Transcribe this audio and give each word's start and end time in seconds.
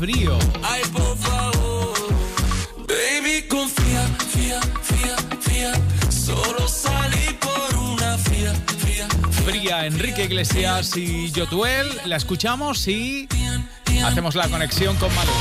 frío. 0.00 0.38
Ay, 0.62 0.80
por 0.94 1.14
favor, 1.18 1.94
baby, 2.88 3.46
confía, 3.46 4.02
fía, 4.30 4.58
fía, 4.82 5.16
fía. 5.40 5.72
Solo 6.10 6.66
salí 6.66 7.36
por 7.38 7.76
una 7.76 8.16
fía, 8.16 8.54
fía. 8.78 9.06
Fría, 9.44 9.84
Enrique 9.84 10.24
Iglesias 10.24 10.96
y 10.96 11.30
Yotuel. 11.32 11.86
La 12.06 12.16
escuchamos 12.16 12.88
y 12.88 13.28
hacemos 14.02 14.34
la 14.36 14.48
conexión 14.48 14.96
con 14.96 15.14
Malú. 15.14 15.32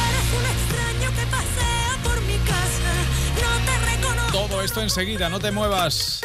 Todo 4.34 4.62
esto 4.62 4.82
enseguida, 4.82 5.30
no 5.30 5.40
te 5.40 5.52
muevas. 5.52 6.22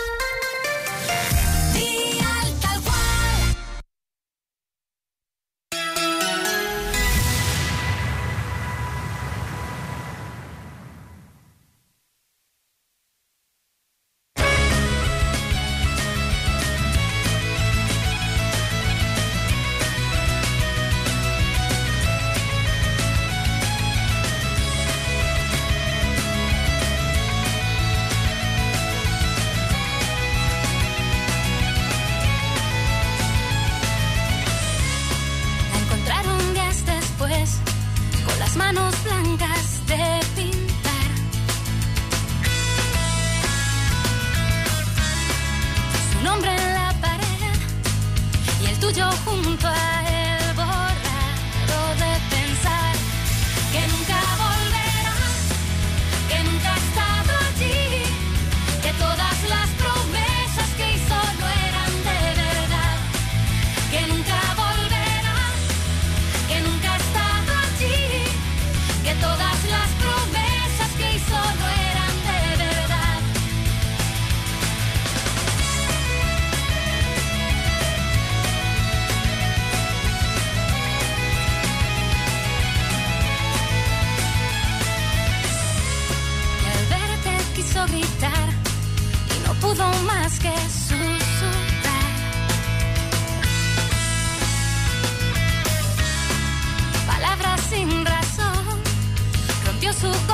Su 99.94 100.33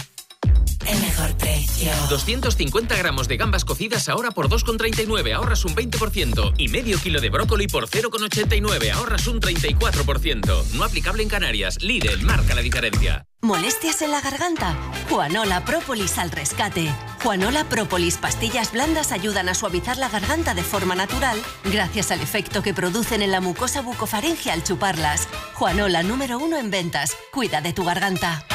mejor 1.21 1.37
precio. 1.37 1.91
250 2.09 2.95
gramos 2.95 3.27
de 3.27 3.37
gambas 3.37 3.65
cocidas 3.65 4.09
ahora 4.09 4.31
por 4.31 4.49
2,39, 4.49 5.33
ahorras 5.33 5.65
un 5.65 5.75
20%. 5.75 6.53
Y 6.57 6.67
medio 6.69 6.99
kilo 6.99 7.21
de 7.21 7.29
brócoli 7.29 7.67
por 7.67 7.87
0,89, 7.87 8.91
ahorras 8.91 9.27
un 9.27 9.39
34%. 9.39 10.65
No 10.73 10.83
aplicable 10.83 11.23
en 11.23 11.29
Canarias. 11.29 11.81
Lidl 11.81 12.21
marca 12.23 12.55
la 12.55 12.61
diferencia. 12.61 13.25
¿Molestias 13.43 14.03
en 14.03 14.11
la 14.11 14.21
garganta? 14.21 14.75
Juanola 15.09 15.65
Propolis 15.65 16.19
al 16.19 16.29
rescate. 16.29 16.93
Juanola 17.23 17.63
Propolis 17.63 18.17
pastillas 18.17 18.71
blandas 18.71 19.11
ayudan 19.11 19.49
a 19.49 19.55
suavizar 19.55 19.97
la 19.97 20.09
garganta 20.09 20.53
de 20.53 20.61
forma 20.61 20.93
natural 20.93 21.41
gracias 21.63 22.11
al 22.11 22.21
efecto 22.21 22.61
que 22.61 22.75
producen 22.75 23.23
en 23.23 23.31
la 23.31 23.41
mucosa 23.41 23.81
bucofaringe 23.81 24.51
al 24.51 24.63
chuparlas. 24.63 25.27
Juanola 25.55 26.03
número 26.03 26.37
uno 26.37 26.57
en 26.57 26.69
ventas. 26.69 27.17
Cuida 27.31 27.61
de 27.61 27.73
tu 27.73 27.83
garganta. 27.83 28.45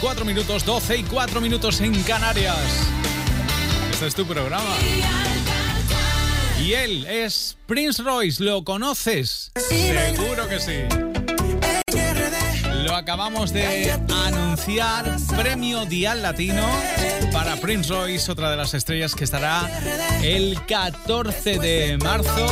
4 0.00 0.24
minutos, 0.24 0.64
12 0.64 0.98
y 0.98 1.02
4 1.02 1.40
minutos 1.40 1.80
en 1.80 2.02
Canarias. 2.02 2.88
Este 3.90 4.06
es 4.06 4.14
tu 4.14 4.26
programa. 4.26 4.74
Y 6.62 6.72
él 6.72 7.06
es 7.06 7.56
Prince 7.66 8.02
Royce, 8.02 8.42
¿lo 8.42 8.64
conoces? 8.64 9.50
Seguro 9.56 10.48
que 10.48 10.60
sí. 10.60 11.07
Acabamos 12.98 13.52
de 13.52 13.92
anunciar 14.26 15.16
Premio 15.36 15.86
Dial 15.86 16.20
Latino 16.20 16.66
para 17.32 17.54
Prince 17.54 17.90
Royce, 17.90 18.32
otra 18.32 18.50
de 18.50 18.56
las 18.56 18.74
estrellas 18.74 19.14
que 19.14 19.22
estará 19.22 19.70
el 20.20 20.58
14 20.66 21.60
de 21.60 21.96
marzo 21.98 22.46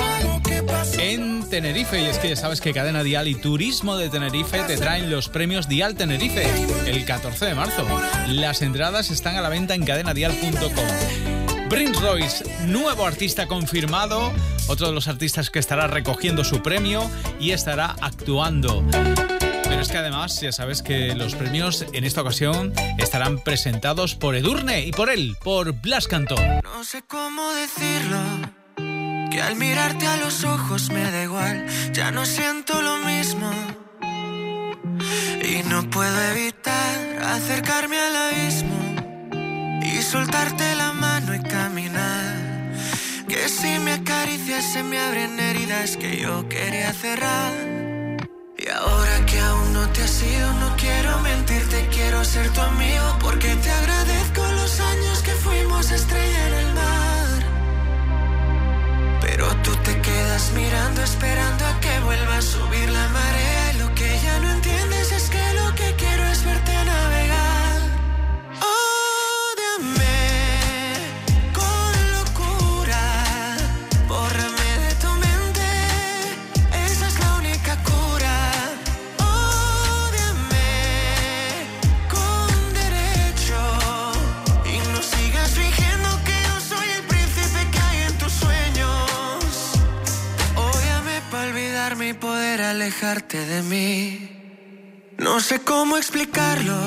en 1.01 1.51
Tenerife. 1.51 2.01
Y 2.01 2.05
es 2.05 2.19
que 2.19 2.29
ya 2.29 2.37
sabes 2.37 2.61
que 2.61 2.73
Cadena 2.73 3.03
Dial 3.03 3.27
y 3.27 3.35
Turismo 3.35 3.97
de 3.97 4.09
Tenerife 4.09 4.63
te 4.69 4.77
traen 4.77 5.11
los 5.11 5.29
premios 5.29 5.69
Dial 5.69 5.97
Tenerife 5.97 6.49
el 6.87 7.05
14 7.05 7.45
de 7.45 7.55
marzo. 7.57 7.85
Las 8.29 8.63
entradas 8.63 9.11
están 9.11 9.35
a 9.35 9.41
la 9.41 9.49
venta 9.49 9.75
en 9.75 9.85
cadenadial.com. 9.85 11.69
Prince 11.69 12.01
Royce, 12.01 12.45
nuevo 12.67 13.05
artista 13.05 13.49
confirmado, 13.49 14.33
otro 14.69 14.87
de 14.87 14.93
los 14.93 15.09
artistas 15.09 15.51
que 15.51 15.59
estará 15.59 15.89
recogiendo 15.89 16.45
su 16.45 16.63
premio 16.63 17.11
y 17.41 17.51
estará 17.51 17.97
actuando. 18.01 18.85
Pero 19.77 19.85
es 19.85 19.93
que 19.93 19.99
además 19.99 20.41
ya 20.41 20.53
sabes 20.53 20.81
que 20.81 21.15
los 21.15 21.35
premios 21.35 21.85
en 21.93 22.05
esta 22.05 22.23
ocasión 22.23 22.73
estarán 22.97 23.39
presentados 23.39 24.15
por 24.15 24.35
Edurne 24.35 24.87
y 24.87 24.91
por 24.91 25.11
él, 25.11 25.37
por 25.45 25.71
Blas 25.73 26.09
Cantó. 26.09 26.35
No 26.63 26.83
sé 26.83 27.03
cómo 27.07 27.53
decirlo. 27.53 28.17
Que 29.31 29.43
al 29.43 29.57
mirarte 29.57 30.07
a 30.07 30.17
los 30.17 30.45
ojos 30.45 30.89
me 30.89 31.03
da 31.11 31.25
igual, 31.25 31.67
ya 31.93 32.11
no 32.11 32.25
siento 32.25 32.81
lo 32.81 32.97
mismo. 33.05 33.51
Y 35.45 35.63
no 35.69 35.91
puedo 35.91 36.23
evitar 36.31 37.23
acercarme 37.23 38.01
al 38.01 38.17
abismo 38.17 39.83
y 39.83 40.01
soltarte 40.01 40.75
la 40.75 40.95
mano 40.95 41.35
y 41.35 41.41
caminar. 41.41 42.73
Que 43.29 43.47
si 43.51 43.79
me 43.81 43.93
acaricias 43.93 44.73
se 44.73 44.83
me 44.83 44.99
abren 44.99 45.39
heridas 45.39 45.99
que 45.99 46.17
yo 46.17 46.49
quería 46.49 46.95
cerrar. 46.95 47.53
Y 48.59 48.69
ahora 48.71 49.16
no 49.77 49.89
te 49.91 50.03
has 50.03 50.23
ido, 50.23 50.53
no 50.55 50.69
quiero 50.77 51.19
mentirte, 51.21 51.89
quiero 51.97 52.25
ser 52.25 52.49
tu 52.55 52.61
amigo. 52.61 53.07
Porque 53.21 53.51
te 53.57 53.71
agradezco 53.71 54.43
los 54.61 54.81
años 54.81 55.23
que 55.23 55.33
fuimos 55.45 55.91
estrella 55.91 56.43
en 56.49 56.55
el 56.63 56.71
mar. 56.81 57.39
Pero 59.21 59.45
tú 59.65 59.73
te 59.87 59.95
quedas 60.01 60.53
mirando, 60.61 61.03
esperando 61.03 61.63
a 61.67 61.81
que 61.81 61.95
vuelva 62.09 62.37
a 62.39 62.43
subir 62.43 62.89
la 62.99 63.09
marea. 63.21 63.73
Y 63.75 63.79
lo 63.83 63.89
que 63.95 64.09
ya 64.25 64.39
no 64.41 64.49
entiendes 64.57 65.13
es 65.13 65.25
que 65.35 65.45
lo 65.61 65.75
que 65.75 65.89
quiero 66.03 66.25
es 66.35 66.45
verte 66.45 66.76
alejarte 92.71 93.39
de 93.39 93.63
mí. 93.63 95.15
No 95.19 95.41
sé 95.41 95.61
cómo 95.61 95.97
explicarlo. 95.97 96.79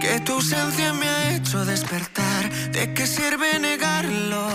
Que 0.00 0.20
tu 0.20 0.34
ausencia 0.34 0.92
me 0.92 1.08
ha 1.08 1.36
hecho 1.36 1.64
despertar. 1.64 2.50
¿De 2.72 2.94
qué 2.94 3.06
sirve 3.06 3.58
negarlo? 3.58 4.48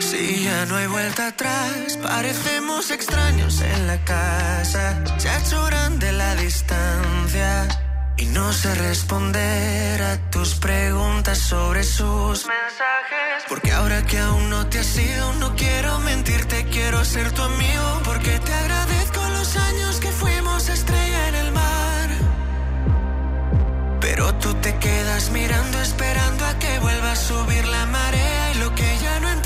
Si 0.00 0.44
ya 0.44 0.66
no 0.66 0.76
hay 0.76 0.86
vuelta 0.86 1.28
atrás, 1.28 1.98
parecemos 2.02 2.90
extraños 2.90 3.60
en 3.60 3.86
la 3.86 4.04
casa. 4.04 5.02
Ha 5.28 5.38
hecho 5.38 5.64
grande 5.64 6.12
la 6.12 6.34
distancia. 6.36 7.85
Y 8.18 8.26
no 8.26 8.52
sé 8.52 8.74
responder 8.74 10.02
a 10.02 10.30
tus 10.30 10.54
preguntas 10.54 11.38
sobre 11.38 11.82
sus 11.84 12.46
mensajes. 12.46 13.44
Porque 13.48 13.72
ahora 13.72 14.02
que 14.04 14.18
aún 14.18 14.48
no 14.48 14.66
te 14.68 14.78
has 14.78 14.96
ido, 14.98 15.34
no 15.34 15.54
quiero 15.54 15.98
mentirte, 16.00 16.64
quiero 16.64 17.04
ser 17.04 17.30
tu 17.32 17.42
amigo. 17.42 18.00
Porque 18.04 18.38
te 18.38 18.52
agradezco 18.54 19.20
los 19.38 19.56
años 19.56 20.00
que 20.00 20.10
fuimos 20.12 20.68
estrella 20.70 21.28
en 21.28 21.34
el 21.34 21.52
mar. 21.52 22.08
Pero 24.00 24.34
tú 24.36 24.54
te 24.54 24.74
quedas 24.78 25.30
mirando, 25.30 25.78
esperando 25.80 26.46
a 26.46 26.58
que 26.58 26.78
vuelva 26.78 27.12
a 27.12 27.16
subir 27.16 27.66
la 27.66 27.84
marea. 27.86 28.52
Y 28.54 28.58
lo 28.58 28.74
que 28.74 28.98
ya 28.98 29.20
no 29.20 29.28
entiendes 29.28 29.45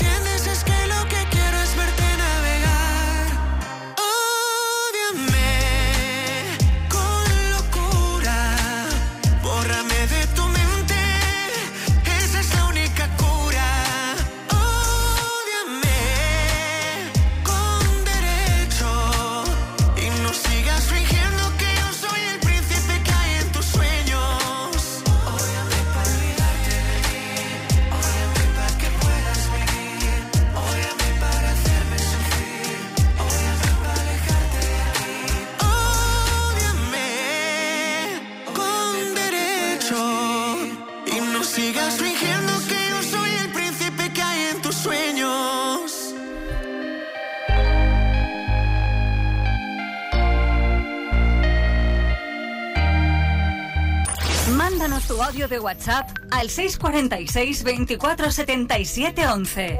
de 55.51 55.59
WhatsApp 55.59 56.09
al 56.31 56.49
646 56.49 57.63
24 57.63 58.31
77 58.31 59.27
11. 59.27 59.77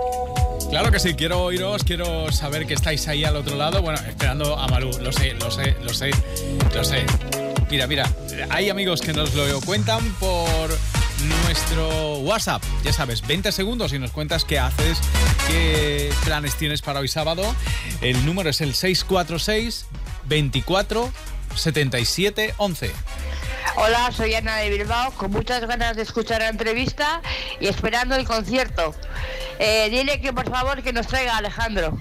Claro 0.70 0.92
que 0.92 1.00
sí, 1.00 1.14
quiero 1.16 1.44
oíros, 1.44 1.84
quiero 1.84 2.32
saber 2.32 2.68
que 2.68 2.74
estáis 2.74 3.08
ahí 3.08 3.24
al 3.24 3.38
otro 3.38 3.56
lado. 3.56 3.82
Bueno, 3.82 4.00
esperando 4.08 4.58
a 4.58 4.68
Malú, 4.68 4.92
lo 5.02 5.12
sé, 5.12 5.34
lo 5.34 5.50
sé, 5.50 5.76
lo 5.82 5.94
sé, 5.94 6.12
lo 6.76 6.84
sé. 6.84 7.06
Mira, 7.70 7.88
mira, 7.88 8.12
hay 8.50 8.70
amigos 8.70 9.02
que 9.02 9.14
nos 9.14 9.34
lo 9.34 9.62
cuentan 9.62 10.04
por 10.20 10.70
nuestro 11.46 12.18
WhatsApp. 12.20 12.62
Ya 12.84 12.92
sabes, 12.92 13.26
20 13.26 13.52
segundos 13.54 13.94
y 13.94 14.00
nos 14.00 14.12
cuentas 14.12 14.44
qué 14.44 14.60
haces, 14.60 15.00
qué 15.48 16.12
planes 16.26 16.56
tienes 16.56 16.82
para 16.82 17.00
hoy 17.00 17.08
sábado. 17.08 17.44
El 18.02 18.26
número 18.26 18.50
es 18.50 18.60
el 18.60 18.76
646 18.76 19.86
24 20.28 21.10
77 21.56 22.56
11. 22.58 22.92
Hola, 23.76 24.12
soy 24.12 24.34
Ana 24.36 24.58
de 24.58 24.70
Bilbao, 24.70 25.12
con 25.12 25.32
muchas 25.32 25.66
ganas 25.66 25.96
de 25.96 26.04
escuchar 26.04 26.42
la 26.42 26.50
entrevista 26.50 27.22
y 27.60 27.68
esperando 27.68 28.16
el 28.16 28.26
concierto. 28.26 28.94
Eh, 29.60 29.90
dile 29.90 30.20
que 30.22 30.34
por 30.34 30.50
favor 30.50 30.82
que 30.84 30.94
nos 30.94 31.08
traiga 31.08 31.38
Alejandro. 31.38 32.00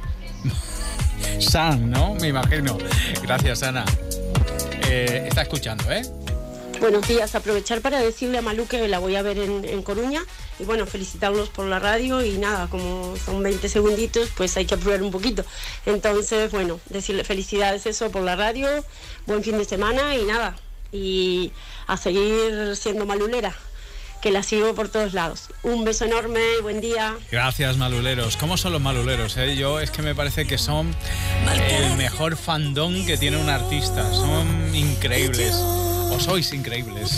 San, 1.38 1.90
¿no? 1.90 2.14
Me 2.14 2.29
imagino. 2.29 2.76
Gracias, 3.23 3.62
Ana. 3.62 3.85
Eh, 4.88 5.25
está 5.29 5.43
escuchando, 5.43 5.90
¿eh? 5.90 6.02
Buenos 6.81 7.07
días, 7.07 7.35
aprovechar 7.35 7.83
para 7.83 8.00
decirle 8.00 8.38
a 8.38 8.43
Malú 8.43 8.67
que 8.67 8.88
la 8.88 8.99
voy 8.99 9.14
a 9.14 9.23
ver 9.23 9.38
en, 9.38 9.67
en 9.67 9.83
Coruña 9.83 10.23
y 10.59 10.64
bueno, 10.64 10.87
felicitarlos 10.87 11.50
por 11.50 11.67
la 11.67 11.79
radio 11.79 12.25
y 12.25 12.38
nada, 12.38 12.69
como 12.69 13.14
son 13.19 13.43
20 13.43 13.69
segunditos, 13.69 14.31
pues 14.35 14.57
hay 14.57 14.64
que 14.64 14.75
apurar 14.75 15.02
un 15.02 15.11
poquito. 15.11 15.45
Entonces, 15.85 16.50
bueno, 16.50 16.81
decirle 16.87 17.23
felicidades 17.25 17.85
eso 17.85 18.11
por 18.11 18.23
la 18.23 18.35
radio, 18.35 18.69
buen 19.26 19.43
fin 19.43 19.59
de 19.59 19.67
semana 19.67 20.17
y 20.17 20.25
nada, 20.25 20.57
y 20.93 21.53
a 21.87 21.97
seguir 21.97 22.75
siendo 22.77 23.07
malulera, 23.07 23.55
que 24.23 24.31
la 24.31 24.43
sigo 24.43 24.75
por 24.75 24.89
todos 24.89 25.13
lados. 25.15 25.49
Un 25.63 25.85
beso 25.85 26.05
enorme, 26.05 26.41
buen 26.63 26.81
día. 26.81 27.17
Gracias, 27.31 27.77
maluleros. 27.77 28.37
¿Cómo 28.37 28.57
son 28.57 28.73
los 28.73 28.81
maluleros? 28.83 29.37
eh? 29.37 29.57
Yo 29.57 29.81
es 29.81 29.91
que 29.91 30.03
me 30.03 30.15
parece 30.15 30.47
que 30.47 30.59
son 30.59 30.95
el 31.69 31.97
mejor 31.97 32.37
fandom 32.37 33.07
que 33.07 33.17
tiene 33.17 33.37
un 33.39 33.49
artista. 33.49 34.13
Son 34.13 34.75
increíbles. 34.75 35.55
O 36.13 36.19
sois 36.19 36.53
increíbles. 36.53 37.17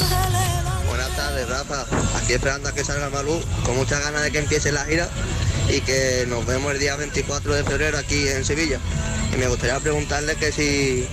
Buenas 0.87 1.11
tardes, 1.17 1.49
Rafa. 1.49 1.87
Aquí 2.19 2.35
esperando 2.35 2.69
a 2.69 2.75
que 2.75 2.85
salga 2.85 3.09
Malú, 3.09 3.43
con 3.65 3.77
muchas 3.77 4.01
ganas 4.05 4.23
de 4.23 4.31
que 4.31 4.39
empiece 4.39 4.71
la 4.71 4.85
gira 4.85 5.09
y 5.69 5.81
que 5.81 6.27
nos 6.29 6.45
vemos 6.45 6.73
el 6.73 6.79
día 6.79 6.95
24 6.97 7.55
de 7.55 7.65
febrero 7.65 7.97
aquí 7.99 8.29
en 8.29 8.45
Sevilla. 8.45 8.79
Y 9.35 9.39
me 9.39 9.49
gustaría 9.49 9.81
preguntarle 9.81 10.37
que 10.37 10.53
si 10.53 11.07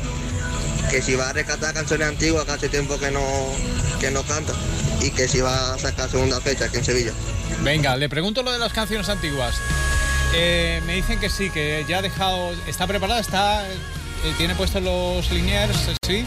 que 0.90 1.02
si 1.02 1.16
va 1.16 1.30
a 1.30 1.34
rescatar 1.34 1.74
canciones 1.74 2.08
antiguas 2.08 2.46
que 2.46 2.52
hace 2.52 2.70
tiempo 2.70 3.00
que 3.00 3.12
no 3.12 3.22
que 4.00 4.12
no 4.12 4.24
canta 4.24 4.54
y 5.02 5.12
que 5.12 5.28
si 5.28 5.40
va 5.40 5.74
a 5.74 5.78
sacar 5.78 6.10
segunda 6.10 6.42
fecha 6.42 6.66
aquí 6.66 6.78
en 6.78 6.84
Sevilla. 6.84 7.12
Venga, 7.64 7.96
le 7.96 8.10
pregunto 8.10 8.44
lo 8.44 8.52
de 8.52 8.60
las 8.60 8.74
canciones 8.74 9.08
antiguas. 9.10 9.56
Eh, 10.34 10.82
me 10.86 10.96
dicen 10.96 11.20
que 11.20 11.30
sí, 11.30 11.50
que 11.50 11.86
ya 11.88 12.00
ha 12.00 12.02
dejado. 12.02 12.52
¿Está 12.68 12.88
preparada? 12.88 13.20
¿Está, 13.20 13.68
eh, 13.68 13.74
¿Tiene 14.38 14.56
puestos 14.56 14.82
los 14.82 15.32
liniers? 15.32 15.92
¿Sí? 16.06 16.26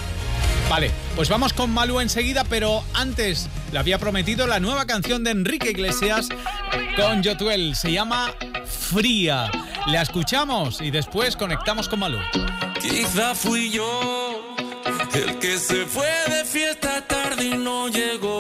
Vale, 0.69 0.91
pues 1.17 1.29
vamos 1.29 1.53
con 1.53 1.71
Malú 1.71 2.01
enseguida, 2.01 2.45
pero 2.45 2.83
antes 2.95 3.49
le 3.73 3.79
había 3.79 3.99
prometido 3.99 4.47
la 4.47 4.59
nueva 4.59 4.87
canción 4.87 5.23
de 5.23 5.31
Enrique 5.31 5.71
Iglesias 5.71 6.29
con 6.97 7.23
Yotuel. 7.23 7.77
Se 7.77 7.93
llama 7.93 8.33
Fría. 8.65 9.51
La 9.87 10.03
escuchamos 10.03 10.81
y 10.81 10.91
después 10.91 11.37
conectamos 11.37 11.89
con 11.89 12.01
Malú. 12.01 12.19
Quizá 12.81 13.35
fui 13.35 13.71
yo 13.71 14.32
el 15.15 15.39
que 15.39 15.59
se 15.59 15.87
fue 15.87 16.09
de 16.29 16.45
fiesta 16.45 17.07
tarde 17.07 17.45
y 17.45 17.57
no 17.57 17.89
llegó. 17.89 18.32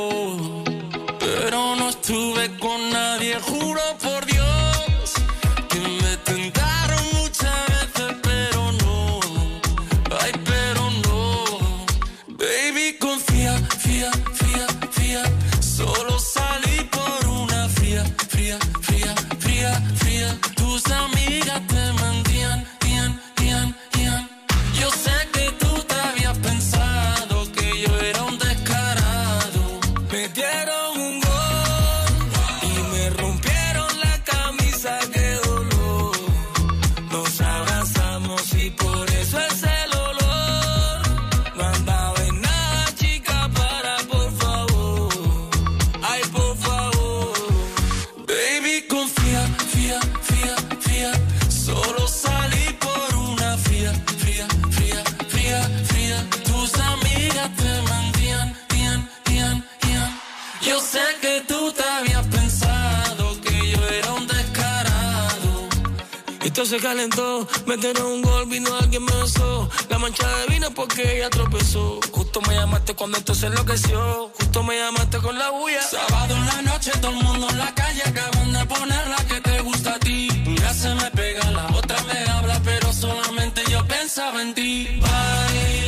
Esto 66.52 66.66
se 66.66 66.76
calentó, 66.80 67.48
metieron 67.64 68.04
un 68.12 68.20
gol, 68.20 68.44
vino 68.46 68.68
alguien 68.76 69.02
me 69.02 69.12
besó. 69.22 69.70
La 69.88 69.98
mancha 69.98 70.28
de 70.36 70.52
vino 70.52 70.70
porque 70.74 71.16
ella 71.16 71.30
tropezó. 71.30 71.98
Justo 72.10 72.42
me 72.42 72.54
llamaste 72.54 72.92
cuando 72.92 73.16
esto 73.16 73.34
se 73.34 73.46
enloqueció. 73.46 74.30
Justo 74.38 74.62
me 74.62 74.76
llamaste 74.76 75.16
con 75.16 75.38
la 75.38 75.48
bulla. 75.48 75.80
Sábado 75.80 76.36
en 76.36 76.44
la 76.44 76.60
noche, 76.60 76.90
todo 77.00 77.12
el 77.12 77.24
mundo 77.24 77.48
en 77.48 77.56
la 77.56 77.74
calle. 77.74 78.02
Acaban 78.04 78.52
de 78.52 78.66
poner 78.66 79.06
la 79.08 79.16
que 79.24 79.40
te 79.40 79.62
gusta 79.62 79.94
a 79.94 79.98
ti. 80.00 80.28
Ya 80.60 80.74
se 80.74 80.94
me 80.94 81.10
pega, 81.12 81.50
la 81.52 81.68
otra 81.68 81.96
me 82.02 82.30
habla, 82.30 82.60
pero 82.62 82.92
solamente 82.92 83.62
yo 83.70 83.82
pensaba 83.86 84.42
en 84.42 84.52
ti. 84.52 85.00
Baila, 85.00 85.81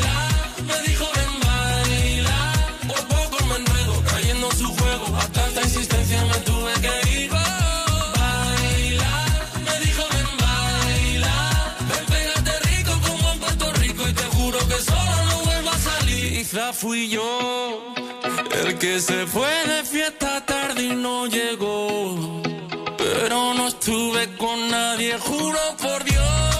Fui 16.54 17.08
yo 17.08 17.94
el 18.64 18.78
que 18.78 19.00
se 19.00 19.26
fue 19.26 19.48
de 19.66 19.82
fiesta 19.82 20.46
tarde 20.46 20.84
y 20.84 20.94
no 20.94 21.26
llegó. 21.26 22.42
Pero 22.96 23.54
no 23.54 23.66
estuve 23.66 24.36
con 24.36 24.70
nadie, 24.70 25.18
juro 25.18 25.58
por 25.82 26.04
Dios 26.04 26.53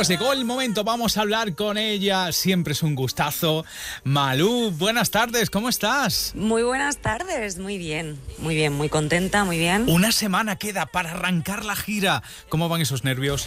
pues 0.00 0.08
llegó 0.08 0.32
el 0.32 0.46
momento, 0.46 0.82
vamos 0.82 1.18
a 1.18 1.20
hablar 1.20 1.54
con 1.54 1.76
ella. 1.76 2.32
Siempre 2.32 2.72
es 2.72 2.82
un 2.82 2.94
gustazo. 2.94 3.66
Malú, 4.02 4.70
buenas 4.70 5.10
tardes, 5.10 5.50
¿cómo 5.50 5.68
estás? 5.68 6.32
Muy 6.34 6.62
buenas 6.62 6.96
tardes, 6.96 7.58
muy 7.58 7.76
bien, 7.76 8.18
muy 8.38 8.54
bien, 8.54 8.72
muy 8.72 8.88
contenta, 8.88 9.44
muy 9.44 9.58
bien. 9.58 9.84
Una 9.90 10.10
semana 10.10 10.56
queda 10.56 10.86
para 10.86 11.10
arrancar 11.10 11.66
la 11.66 11.76
gira. 11.76 12.22
¿Cómo 12.48 12.70
van 12.70 12.80
esos 12.80 13.04
nervios? 13.04 13.46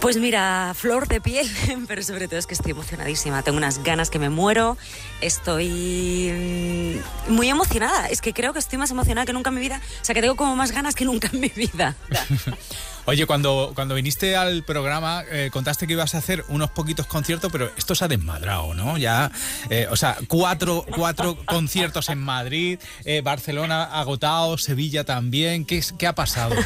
Pues 0.00 0.16
mira, 0.16 0.72
flor 0.74 1.06
de 1.06 1.20
piel, 1.20 1.48
pero 1.86 2.02
sobre 2.02 2.26
todo 2.26 2.40
es 2.40 2.48
que 2.48 2.54
estoy 2.54 2.72
emocionadísima, 2.72 3.44
tengo 3.44 3.58
unas 3.58 3.80
ganas 3.84 4.10
que 4.10 4.18
me 4.18 4.30
muero, 4.30 4.76
estoy 5.20 6.98
mm, 7.28 7.32
muy 7.32 7.48
emocionada, 7.50 8.08
es 8.08 8.20
que 8.20 8.32
creo 8.32 8.52
que 8.52 8.58
estoy 8.58 8.80
más 8.80 8.90
emocionada 8.90 9.26
que 9.26 9.32
nunca 9.32 9.50
en 9.50 9.54
mi 9.54 9.60
vida, 9.60 9.80
o 10.02 10.04
sea 10.04 10.12
que 10.12 10.22
tengo 10.22 10.34
como 10.34 10.56
más 10.56 10.72
ganas 10.72 10.96
que 10.96 11.04
nunca 11.04 11.30
en 11.32 11.38
mi 11.38 11.50
vida. 11.50 11.94
Oye, 13.06 13.26
cuando, 13.26 13.72
cuando 13.74 13.94
viniste 13.94 14.36
al 14.36 14.62
programa 14.62 15.24
eh, 15.30 15.50
contaste 15.52 15.86
que 15.86 15.92
ibas 15.92 16.14
a 16.14 16.18
hacer 16.18 16.44
unos 16.48 16.70
poquitos 16.70 17.06
conciertos, 17.06 17.52
pero 17.52 17.70
esto 17.76 17.94
se 17.94 18.04
ha 18.04 18.08
desmadrado, 18.08 18.74
¿no? 18.74 18.96
Ya, 18.96 19.30
eh, 19.68 19.86
o 19.90 19.96
sea, 19.96 20.16
cuatro, 20.26 20.86
cuatro 20.96 21.36
conciertos 21.44 22.08
en 22.08 22.18
Madrid, 22.18 22.78
eh, 23.04 23.20
Barcelona 23.20 23.84
agotado, 23.84 24.56
Sevilla 24.56 25.04
también. 25.04 25.64
¿Qué, 25.64 25.82
qué 25.98 26.06
ha 26.06 26.14
pasado? 26.14 26.54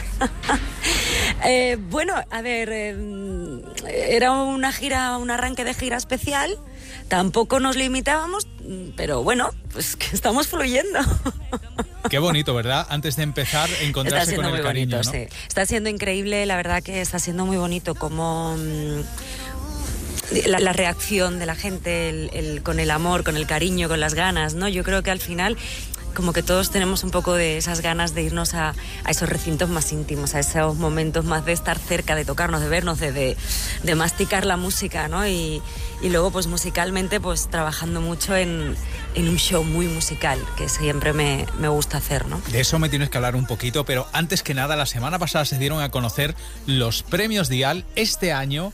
Eh, 1.44 1.76
bueno, 1.78 2.14
a 2.30 2.42
ver, 2.42 2.68
eh, 2.72 2.96
era 4.10 4.32
una 4.32 4.72
gira, 4.72 5.16
un 5.18 5.30
arranque 5.30 5.64
de 5.64 5.74
gira 5.74 5.96
especial, 5.96 6.58
tampoco 7.08 7.58
nos 7.60 7.76
limitábamos, 7.76 8.46
pero 8.96 9.22
bueno, 9.22 9.50
pues 9.72 9.96
que 9.96 10.06
estamos 10.14 10.46
fluyendo. 10.48 10.98
Qué 12.10 12.18
bonito, 12.18 12.54
¿verdad? 12.54 12.86
Antes 12.90 13.16
de 13.16 13.22
empezar, 13.22 13.68
Está 13.70 13.84
encontrarse 13.84 14.26
siendo 14.26 14.42
con 14.44 14.50
muy 14.52 14.60
el 14.60 14.64
cariño, 14.66 14.96
bonito, 14.98 15.12
¿no? 15.12 15.18
sí. 15.28 15.34
Está 15.46 15.66
siendo 15.66 15.90
increíble, 15.90 16.46
la 16.46 16.56
verdad 16.56 16.82
que 16.82 17.00
está 17.00 17.18
siendo 17.18 17.44
muy 17.46 17.56
bonito 17.56 17.94
como 17.94 18.56
mm, 18.56 19.00
la, 20.46 20.60
la 20.60 20.72
reacción 20.72 21.38
de 21.38 21.46
la 21.46 21.54
gente 21.54 22.08
el- 22.10 22.30
el- 22.32 22.62
con 22.62 22.80
el 22.80 22.90
amor, 22.90 23.24
con 23.24 23.36
el 23.36 23.46
cariño, 23.46 23.88
con 23.88 24.00
las 24.00 24.14
ganas, 24.14 24.54
¿no? 24.54 24.68
Yo 24.68 24.84
creo 24.84 25.02
que 25.02 25.10
al 25.10 25.20
final 25.20 25.56
como 26.18 26.32
que 26.32 26.42
todos 26.42 26.72
tenemos 26.72 27.04
un 27.04 27.12
poco 27.12 27.34
de 27.34 27.58
esas 27.58 27.80
ganas 27.80 28.12
de 28.12 28.24
irnos 28.24 28.52
a, 28.54 28.74
a 29.04 29.10
esos 29.12 29.28
recintos 29.28 29.70
más 29.70 29.92
íntimos, 29.92 30.34
a 30.34 30.40
esos 30.40 30.74
momentos 30.74 31.24
más 31.24 31.44
de 31.44 31.52
estar 31.52 31.78
cerca, 31.78 32.16
de 32.16 32.24
tocarnos, 32.24 32.60
de 32.60 32.68
vernos, 32.68 32.98
de, 32.98 33.36
masticar 33.94 34.44
la 34.44 34.56
música, 34.56 35.06
¿no? 35.06 35.28
Y, 35.28 35.62
y 36.02 36.08
luego, 36.08 36.32
pues 36.32 36.48
musicalmente, 36.48 37.20
pues 37.20 37.48
trabajando 37.48 38.00
mucho 38.00 38.34
en, 38.34 38.74
en 39.14 39.28
un 39.28 39.36
show 39.36 39.62
muy 39.62 39.86
musical, 39.86 40.40
que 40.56 40.68
siempre 40.68 41.12
me, 41.12 41.46
me 41.60 41.68
gusta 41.68 41.98
hacer, 41.98 42.26
¿no? 42.26 42.42
De 42.50 42.58
eso 42.58 42.80
me 42.80 42.88
tienes 42.88 43.10
que 43.10 43.18
hablar 43.18 43.36
un 43.36 43.46
poquito, 43.46 43.84
pero 43.84 44.08
antes 44.12 44.42
que 44.42 44.54
nada, 44.54 44.74
la 44.74 44.86
semana 44.86 45.20
pasada 45.20 45.44
se 45.44 45.56
dieron 45.56 45.80
a 45.80 45.92
conocer 45.92 46.34
los 46.66 47.04
premios 47.04 47.48
Dial 47.48 47.84
este 47.94 48.32
año. 48.32 48.72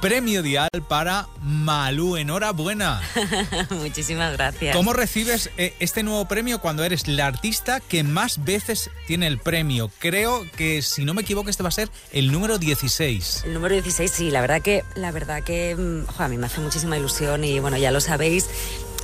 Premio 0.00 0.42
Dial 0.42 0.68
para 0.88 1.28
Malú. 1.42 2.16
Enhorabuena. 2.16 3.00
Muchísimas 3.70 4.32
gracias. 4.32 4.74
¿Cómo 4.74 4.92
recibes 4.92 5.50
eh, 5.58 5.74
este 5.78 6.02
nuevo 6.02 6.24
premio 6.26 6.60
cuando 6.60 6.84
eres 6.84 7.06
la 7.06 7.26
artista 7.26 7.80
que 7.80 8.02
más 8.02 8.42
veces 8.44 8.90
tiene 9.06 9.26
el 9.26 9.38
premio? 9.38 9.90
Creo 9.98 10.46
que, 10.56 10.82
si 10.82 11.04
no 11.04 11.14
me 11.14 11.22
equivoco, 11.22 11.50
este 11.50 11.62
va 11.62 11.68
a 11.68 11.72
ser 11.72 11.90
el 12.12 12.32
número 12.32 12.58
16. 12.58 13.44
El 13.44 13.54
número 13.54 13.74
16, 13.74 14.10
sí, 14.10 14.30
la 14.30 14.40
verdad 14.40 14.62
que, 14.62 14.84
la 14.94 15.12
verdad 15.12 15.42
que 15.42 15.76
mm, 15.76 16.20
a 16.20 16.28
mí 16.28 16.38
me 16.38 16.46
hace 16.46 16.60
muchísima 16.60 16.96
ilusión 16.96 17.44
y 17.44 17.60
bueno, 17.60 17.76
ya 17.76 17.90
lo 17.90 18.00
sabéis. 18.00 18.48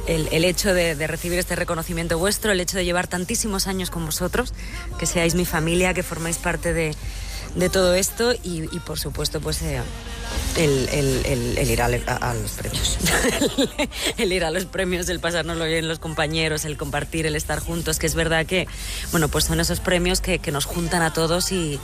El, 0.06 0.28
el 0.30 0.44
hecho 0.44 0.72
de, 0.72 0.94
de 0.94 1.06
recibir 1.08 1.36
este 1.36 1.56
reconocimiento 1.56 2.16
vuestro, 2.16 2.52
el 2.52 2.60
hecho 2.60 2.76
de 2.76 2.84
llevar 2.84 3.08
tantísimos 3.08 3.66
años 3.66 3.90
con 3.90 4.06
vosotros, 4.06 4.54
que 5.00 5.06
seáis 5.06 5.34
mi 5.34 5.44
familia, 5.44 5.94
que 5.94 6.04
formáis 6.04 6.38
parte 6.38 6.72
de, 6.72 6.94
de 7.54 7.68
todo 7.70 7.94
esto 7.94 8.32
y, 8.32 8.64
y, 8.74 8.80
por 8.80 8.98
supuesto 8.98 9.40
pues 9.40 9.62
eh, 9.62 9.80
el, 10.56 10.88
el- 10.90 11.26
el- 11.26 11.58
el 11.58 11.70
ir 11.70 11.80
a, 11.82 11.86
a- 11.86 12.30
a 12.30 12.34
los 12.34 12.50
premios. 12.52 12.98
el 14.18 14.32
ir 14.32 14.44
a 14.44 14.50
los 14.50 14.64
premios, 14.66 15.08
el 15.08 15.20
pasárnoslo 15.20 15.64
bien 15.64 15.88
los 15.88 15.98
compañeros, 15.98 16.64
el 16.64 16.76
compartir, 16.76 17.26
el 17.26 17.36
estar 17.36 17.60
juntos, 17.60 17.98
que 17.98 18.06
es 18.06 18.14
verdad 18.14 18.44
que, 18.46 18.66
bueno, 19.12 19.28
pues 19.28 19.44
son 19.44 19.60
esos 19.60 19.80
premios 19.80 20.20
que, 20.20 20.38
que 20.38 20.50
nos 20.52 20.64
juntan 20.64 21.02
a 21.02 21.12
todos 21.12 21.52
y, 21.52 21.78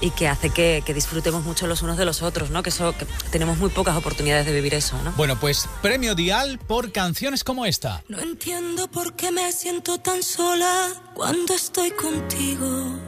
y 0.00 0.10
que 0.10 0.28
hace 0.28 0.50
que, 0.50 0.82
que 0.84 0.92
disfrutemos 0.94 1.44
mucho 1.44 1.66
los 1.66 1.82
unos 1.82 1.96
de 1.96 2.04
los 2.04 2.22
otros, 2.22 2.50
¿no? 2.50 2.62
Que, 2.62 2.70
eso, 2.70 2.92
que 2.98 3.06
tenemos 3.30 3.58
muy 3.58 3.70
pocas 3.70 3.96
oportunidades 3.96 4.46
de 4.46 4.52
vivir 4.52 4.74
eso, 4.74 5.00
¿no? 5.02 5.12
Bueno, 5.12 5.38
pues 5.40 5.66
premio 5.82 6.14
Dial 6.14 6.58
por 6.58 6.92
canciones 6.92 7.42
como 7.44 7.64
esta. 7.66 8.02
No 8.08 8.20
entiendo 8.20 8.88
por 8.90 9.14
qué 9.14 9.30
me 9.32 9.50
siento 9.52 9.98
tan 9.98 10.22
sola 10.22 10.88
cuando 11.14 11.54
estoy 11.54 11.90
contigo. 11.92 12.98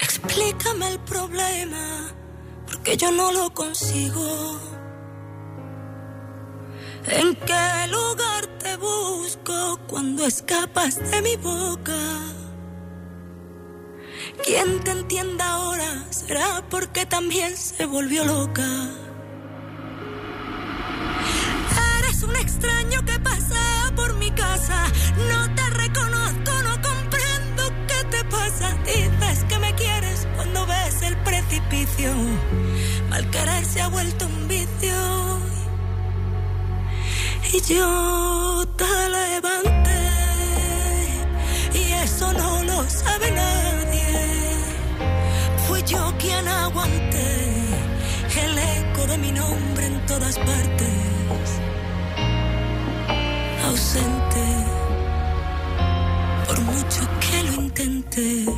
Explícame 0.00 0.88
el 0.88 0.98
problema, 1.00 2.12
porque 2.66 2.96
yo 2.96 3.10
no 3.10 3.32
lo 3.32 3.50
consigo. 3.50 4.60
¿En 7.06 7.34
qué 7.34 7.86
lugar 7.90 8.46
te 8.58 8.76
busco 8.76 9.78
cuando 9.88 10.26
escapas 10.26 10.96
de 11.10 11.22
mi 11.22 11.36
boca? 11.36 11.98
Quien 14.44 14.80
te 14.80 14.90
entienda 14.90 15.44
ahora 15.52 16.04
será 16.10 16.62
porque 16.68 17.06
también 17.06 17.56
se 17.56 17.86
volvió 17.86 18.24
loca. 18.24 18.66
Eres 21.98 22.22
un 22.22 22.36
extraño 22.36 23.04
que 23.04 23.18
pasea 23.20 23.92
por 23.96 24.14
mi 24.14 24.30
casa. 24.30 24.86
No 25.30 25.54
te 25.54 25.70
reconozco, 25.70 26.52
no 26.62 26.74
comprendo 26.82 27.62
qué 27.86 28.04
te 28.10 28.24
pasa. 28.24 28.76
Dices 28.84 29.44
que 29.44 29.58
me 29.58 29.67
ves 30.68 31.02
el 31.02 31.16
precipicio. 31.18 32.12
Mal 33.10 33.28
querer 33.30 33.64
se 33.64 33.80
ha 33.80 33.88
vuelto 33.88 34.26
un 34.26 34.48
vicio. 34.48 34.98
Y 37.52 37.60
yo 37.72 38.64
te 38.76 38.92
levanté. 39.18 40.04
Y 41.74 41.92
eso 42.04 42.32
no 42.32 42.62
lo 42.64 42.78
sabe 42.88 43.30
nadie. 43.30 44.58
Fui 45.66 45.82
yo 45.84 46.12
quien 46.18 46.46
aguanté 46.46 47.28
el 48.44 48.58
eco 48.58 49.06
de 49.06 49.18
mi 49.18 49.32
nombre 49.32 49.86
en 49.86 50.06
todas 50.06 50.38
partes. 50.38 51.48
Ausente, 53.64 54.46
por 56.46 56.60
mucho 56.60 57.00
que 57.20 57.42
lo 57.44 57.52
intentes. 57.62 58.57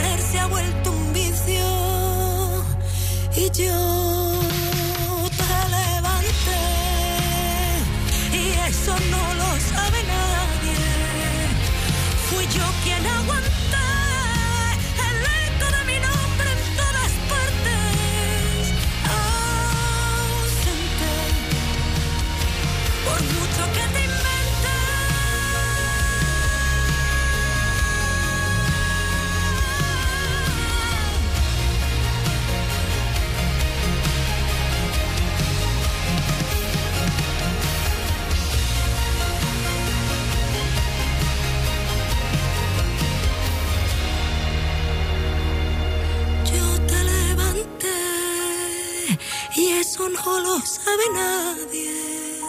Querer 0.00 0.20
se 0.20 0.38
ha 0.38 0.46
vuelto 0.46 0.90
un 0.90 1.12
vicio. 1.12 1.64
Y 3.36 3.50
yo 3.50 4.29
sabe 50.90 51.06
nadie. 51.14 52.40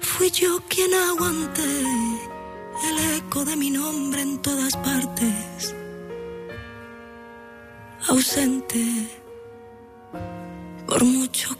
Fui 0.00 0.30
yo 0.30 0.60
quien 0.68 0.92
aguanté 0.94 1.72
el 2.88 2.96
eco 3.16 3.44
de 3.44 3.56
mi 3.56 3.70
nombre 3.70 4.22
en 4.22 4.40
todas 4.42 4.74
partes. 4.76 5.74
Ausente, 8.08 8.82
por 10.86 11.04
mucho 11.04 11.56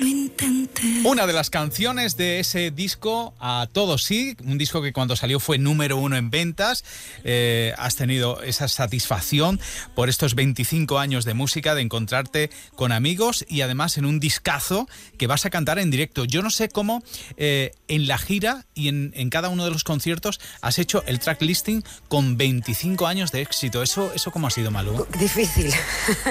lo 0.00 0.06
intenté. 0.06 1.02
Una 1.04 1.26
de 1.26 1.32
las 1.32 1.50
canciones 1.50 2.16
de 2.16 2.40
ese 2.40 2.70
disco, 2.70 3.34
A 3.38 3.68
Todos 3.72 4.04
Sí, 4.04 4.36
un 4.44 4.58
disco 4.58 4.82
que 4.82 4.92
cuando 4.92 5.16
salió 5.16 5.40
fue 5.40 5.58
número 5.58 5.96
uno 5.96 6.16
en 6.16 6.30
ventas. 6.30 6.84
Eh, 7.24 7.72
has 7.78 7.96
tenido 7.96 8.42
esa 8.42 8.68
satisfacción 8.68 9.60
por 9.94 10.08
estos 10.08 10.34
25 10.34 10.98
años 10.98 11.24
de 11.24 11.34
música, 11.34 11.74
de 11.74 11.82
encontrarte 11.82 12.50
con 12.76 12.92
amigos 12.92 13.44
y 13.48 13.62
además 13.62 13.96
en 13.98 14.04
un 14.04 14.20
discazo 14.20 14.88
que 15.16 15.26
vas 15.26 15.46
a 15.46 15.50
cantar 15.50 15.78
en 15.78 15.90
directo. 15.90 16.24
Yo 16.24 16.42
no 16.42 16.50
sé 16.50 16.68
cómo 16.68 17.02
eh, 17.36 17.72
en 17.88 18.06
la 18.06 18.18
gira 18.18 18.66
y 18.74 18.88
en, 18.88 19.12
en 19.14 19.30
cada 19.30 19.48
uno 19.48 19.64
de 19.64 19.70
los 19.70 19.84
conciertos 19.84 20.40
has 20.60 20.78
hecho 20.78 21.02
el 21.06 21.18
track 21.18 21.42
listing 21.42 21.82
con 22.08 22.36
25 22.36 23.06
años 23.06 23.32
de 23.32 23.42
éxito. 23.42 23.82
¿Eso, 23.82 24.12
eso 24.14 24.30
cómo 24.30 24.46
ha 24.46 24.50
sido, 24.50 24.70
Malú? 24.70 25.06
Difícil. 25.18 25.72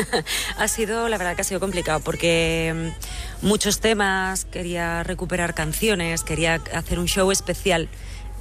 ha 0.57 0.67
sido, 0.67 1.09
la 1.09 1.17
verdad 1.17 1.35
que 1.35 1.41
ha 1.41 1.45
sido 1.45 1.59
complicado 1.59 1.99
porque 2.01 2.73
mm, 2.75 3.22
muchos 3.43 3.79
temas, 3.79 4.45
quería 4.45 5.03
recuperar 5.03 5.53
canciones, 5.53 6.23
quería 6.23 6.61
hacer 6.73 6.97
un 6.97 7.07
show 7.07 7.31
especial 7.31 7.89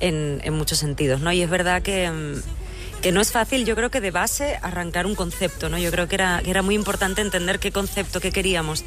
en, 0.01 0.41
muchos 0.55 0.79
sentidos, 0.79 1.21
¿no? 1.21 1.33
Y 1.33 1.43
es 1.43 1.51
verdad 1.51 1.83
que, 1.83 2.11
mm, 2.11 3.03
que 3.03 3.13
no 3.13 3.21
es 3.21 3.33
fácil, 3.33 3.65
yo 3.65 3.75
creo 3.75 3.91
que 3.91 4.01
de 4.01 4.11
base 4.11 4.59
arrancar 4.63 5.07
un 5.07 5.15
concepto, 5.15 5.69
¿no? 5.69 5.79
Yo 5.79 5.91
creo 5.91 6.09
que 6.09 6.15
era, 6.15 6.41
que 6.43 6.51
era 6.51 6.63
muy 6.63 6.75
importante 6.75 7.21
entender 7.21 7.59
qué 7.59 7.73
concepto, 7.73 8.21
qué 8.21 8.33
queríamos 8.33 8.85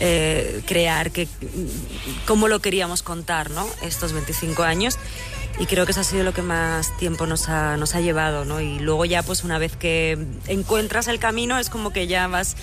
eh, 0.00 0.62
crear, 0.66 1.10
qué, 1.12 1.26
mm, 1.26 2.26
cómo 2.26 2.48
lo 2.48 2.60
queríamos 2.60 3.02
contar, 3.02 3.50
¿no? 3.50 3.66
Estos 3.82 4.12
25 4.12 4.62
años. 4.64 4.98
Y 5.58 5.66
creo 5.66 5.84
que 5.84 5.92
eso 5.92 6.00
ha 6.00 6.04
sido 6.04 6.24
lo 6.24 6.32
que 6.32 6.42
más 6.42 6.96
tiempo 6.96 7.26
nos 7.26 7.48
ha, 7.48 7.76
nos 7.76 7.94
ha 7.94 8.00
llevado, 8.00 8.44
¿no? 8.44 8.60
Y 8.60 8.78
luego 8.78 9.04
ya, 9.04 9.22
pues 9.22 9.44
una 9.44 9.58
vez 9.58 9.76
que 9.76 10.18
encuentras 10.48 11.08
el 11.08 11.18
camino, 11.18 11.58
es 11.58 11.68
como 11.68 11.90
que 11.90 12.06
ya 12.06 12.26
vas 12.26 12.56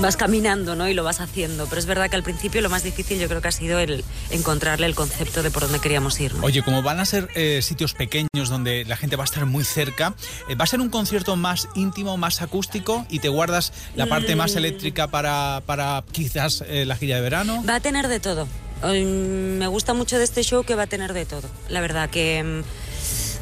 vas 0.00 0.16
caminando, 0.16 0.74
¿no? 0.76 0.88
Y 0.88 0.94
lo 0.94 1.04
vas 1.04 1.20
haciendo. 1.20 1.66
Pero 1.66 1.78
es 1.78 1.86
verdad 1.86 2.08
que 2.10 2.16
al 2.16 2.22
principio 2.22 2.60
lo 2.62 2.70
más 2.70 2.82
difícil 2.82 3.18
yo 3.18 3.28
creo 3.28 3.40
que 3.40 3.48
ha 3.48 3.52
sido 3.52 3.78
el 3.78 4.04
encontrarle 4.30 4.86
el 4.86 4.94
concepto 4.94 5.42
de 5.42 5.50
por 5.50 5.62
dónde 5.62 5.78
queríamos 5.80 6.18
ir. 6.20 6.34
¿no? 6.34 6.44
Oye, 6.44 6.62
como 6.62 6.82
van 6.82 7.00
a 7.00 7.04
ser 7.04 7.28
eh, 7.34 7.60
sitios 7.62 7.94
pequeños 7.94 8.48
donde 8.48 8.84
la 8.84 8.96
gente 8.96 9.16
va 9.16 9.24
a 9.24 9.26
estar 9.26 9.46
muy 9.46 9.64
cerca, 9.64 10.14
eh, 10.48 10.54
¿va 10.54 10.64
a 10.64 10.66
ser 10.66 10.80
un 10.80 10.88
concierto 10.90 11.36
más 11.36 11.68
íntimo, 11.74 12.16
más 12.16 12.42
acústico 12.42 13.06
y 13.10 13.18
te 13.20 13.28
guardas 13.28 13.72
la 13.94 14.06
parte 14.06 14.36
más 14.36 14.54
Mm. 14.54 14.58
eléctrica 14.58 15.08
para, 15.08 15.62
para 15.66 16.04
quizás 16.12 16.62
eh, 16.68 16.84
la 16.86 16.96
gira 16.96 17.16
de 17.16 17.22
verano? 17.22 17.62
Va 17.68 17.76
a 17.76 17.80
tener 17.80 18.08
de 18.08 18.20
todo. 18.20 18.46
Eh, 18.84 19.04
Me 19.04 19.66
gusta 19.68 19.94
mucho 19.94 20.18
de 20.18 20.24
este 20.24 20.42
show 20.42 20.64
que 20.64 20.74
va 20.74 20.82
a 20.84 20.86
tener 20.86 21.12
de 21.14 21.24
todo. 21.24 21.48
La 21.68 21.80
verdad 21.80 22.10
que 22.10 22.42
mm, 22.42 22.85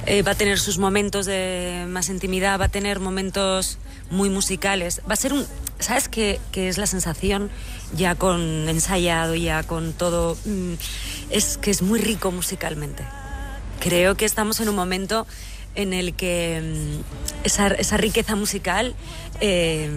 eh, 0.07 0.23
va 0.23 0.33
a 0.33 0.35
tener 0.35 0.59
sus 0.59 0.79
momentos 0.79 1.27
de 1.27 1.87
más 1.88 2.09
intimidad, 2.09 2.61
va 2.61 2.67
a 2.67 2.69
tener 2.69 3.01
momentos 3.01 3.79
muy 4.11 4.29
musicales. 4.29 5.01
Va 5.09 5.14
a 5.14 5.17
ser 5.17 5.33
un... 5.33 5.47
¿Sabes 5.79 6.09
qué, 6.09 6.40
es 6.55 6.79
la 6.79 6.87
sensación 6.87 7.51
ya 7.97 8.14
con 8.14 8.69
ensayado, 8.69 9.35
ya 9.35 9.62
con 9.62 9.93
todo? 9.93 10.37
mm, 10.45 10.75
Es 11.31 11.59
que 11.59 11.71
es 11.71 11.83
muy 11.83 12.01
rico 12.01 12.31
musicalmente. 12.31 13.05
Creo 13.81 14.17
que 14.17 14.25
estamos 14.25 14.61
en 14.61 14.69
un 14.69 14.77
momento 14.77 15.27
en 15.75 15.93
el 15.93 16.14
que 16.14 16.61
mm, 16.62 17.47
esa, 17.47 17.69
esa 17.69 17.97
riqueza 17.97 18.37
musical 18.37 18.95
eh, 19.40 19.90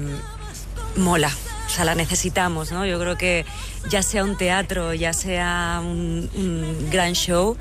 mola. 0.95 1.31
O 1.67 1.69
sea, 1.69 1.83
la 1.83 1.95
necesitamos, 1.95 2.71
¿no? 2.71 2.85
Yo 2.85 2.97
creo 2.97 3.17
que 3.17 3.45
ya 3.89 4.01
sea 4.01 4.23
un 4.23 4.37
teatro, 4.37 4.93
ya 4.93 5.11
sea 5.11 5.81
un 5.83 6.87
gran 6.89 7.13
show, 7.13 7.57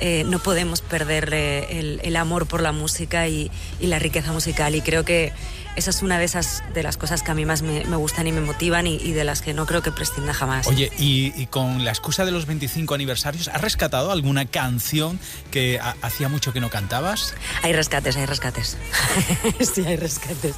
eh, 0.00 0.24
no 0.26 0.38
podemos 0.38 0.80
perder 0.80 1.32
el, 1.32 2.00
el 2.02 2.16
amor 2.16 2.46
por 2.46 2.62
la 2.62 2.72
música 2.72 3.28
y 3.28 3.50
la 3.80 3.98
riqueza 3.98 4.32
musical. 4.32 4.74
Y 4.74 4.80
creo 4.80 5.04
que 5.04 5.32
esa 5.76 5.90
es 5.90 6.02
una 6.02 6.18
de 6.18 6.24
esas 6.24 6.62
de 6.74 6.82
las 6.82 6.96
cosas 6.96 7.22
que 7.22 7.30
a 7.30 7.34
mí 7.34 7.44
más 7.44 7.62
me, 7.62 7.84
me 7.84 7.96
gustan 7.96 8.26
y 8.26 8.32
me 8.32 8.40
motivan 8.40 8.86
y, 8.86 8.96
y 8.96 9.12
de 9.12 9.24
las 9.24 9.42
que 9.42 9.54
no 9.54 9.66
creo 9.66 9.82
que 9.82 9.92
prescinda 9.92 10.32
jamás. 10.34 10.66
Oye, 10.66 10.90
y, 10.98 11.32
y 11.40 11.46
con 11.46 11.84
la 11.84 11.90
excusa 11.90 12.24
de 12.24 12.30
los 12.32 12.46
25 12.46 12.94
aniversarios, 12.94 13.48
¿has 13.48 13.60
rescatado 13.60 14.10
alguna 14.12 14.46
canción 14.46 15.18
que 15.50 15.78
ha- 15.80 15.96
hacía 16.02 16.28
mucho 16.28 16.52
que 16.52 16.60
no 16.60 16.70
cantabas? 16.70 17.34
Hay 17.62 17.72
rescates, 17.72 18.16
hay 18.16 18.26
rescates. 18.26 18.76
sí, 19.74 19.84
hay 19.86 19.96
rescates. 19.96 20.54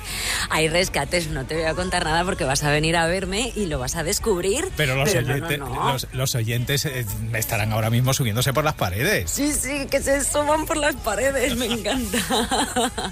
Hay 0.51 0.69
rescates, 0.69 1.29
no 1.29 1.45
te 1.47 1.55
voy 1.55 1.65
a 1.65 1.75
contar 1.75 2.05
nada 2.05 2.25
porque 2.25 2.45
vas 2.45 2.63
a 2.63 2.71
venir 2.71 2.97
a 2.97 3.07
verme 3.07 3.53
y 3.55 3.67
lo 3.67 3.79
vas 3.79 3.97
a 3.97 4.03
descubrir. 4.05 4.69
Pero 4.77 4.95
los, 4.97 5.15
no, 5.15 5.21
oyente- 5.21 5.59
no, 5.59 5.69
no. 5.69 5.93
Los, 5.93 6.07
los 6.13 6.35
oyentes 6.35 6.85
eh, 6.87 7.05
estarán 7.35 7.73
ahora 7.73 7.91
mismo 7.91 8.15
subiéndose 8.15 8.53
por 8.53 8.65
las 8.65 8.75
paredes. 8.75 9.31
Sí, 9.31 9.53
sí, 9.53 9.87
que 9.91 10.01
se 10.03 10.25
suban 10.25 10.67
por 10.67 10.77
las 10.77 10.95
paredes, 10.97 11.57
me 11.57 11.67
encanta. 11.67 12.19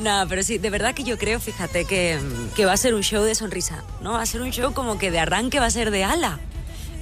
Nada, 0.00 0.26
pero 0.26 0.42
sí, 0.42 0.58
de 0.58 0.70
verdad 0.70 0.94
que 0.94 1.04
yo 1.04 1.18
creo, 1.18 1.40
fíjate, 1.50 1.84
que, 1.84 2.18
que 2.54 2.64
va 2.64 2.72
a 2.72 2.76
ser 2.76 2.94
un 2.94 3.02
show 3.02 3.24
de 3.24 3.34
sonrisa, 3.34 3.82
¿no? 4.00 4.12
Va 4.12 4.22
a 4.22 4.26
ser 4.26 4.40
un 4.40 4.50
show 4.50 4.72
como 4.72 4.98
que 4.98 5.10
de 5.10 5.18
arranque 5.18 5.58
va 5.58 5.66
a 5.66 5.70
ser 5.70 5.90
de 5.90 6.04
ala. 6.04 6.38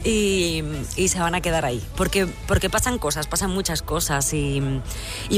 Y, 0.05 0.63
y 0.97 1.09
se 1.09 1.19
van 1.19 1.35
a 1.35 1.41
quedar 1.41 1.65
ahí. 1.65 1.85
Porque, 1.97 2.27
porque 2.47 2.71
pasan 2.71 2.99
cosas, 2.99 3.27
pasan 3.27 3.51
muchas 3.51 3.83
cosas 3.83 4.33
y, 4.33 4.63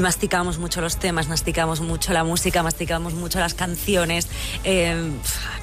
masticamos 0.01 0.59
mucho 0.59 0.81
los 0.81 0.99
temas, 0.99 1.29
masticamos 1.29 1.81
mucho 1.81 2.12
la 2.12 2.25
música, 2.25 2.62
masticamos 2.62 3.14
mucho 3.14 3.40
las 3.40 3.55
canciones. 3.55 4.29
Eh, 4.62 4.94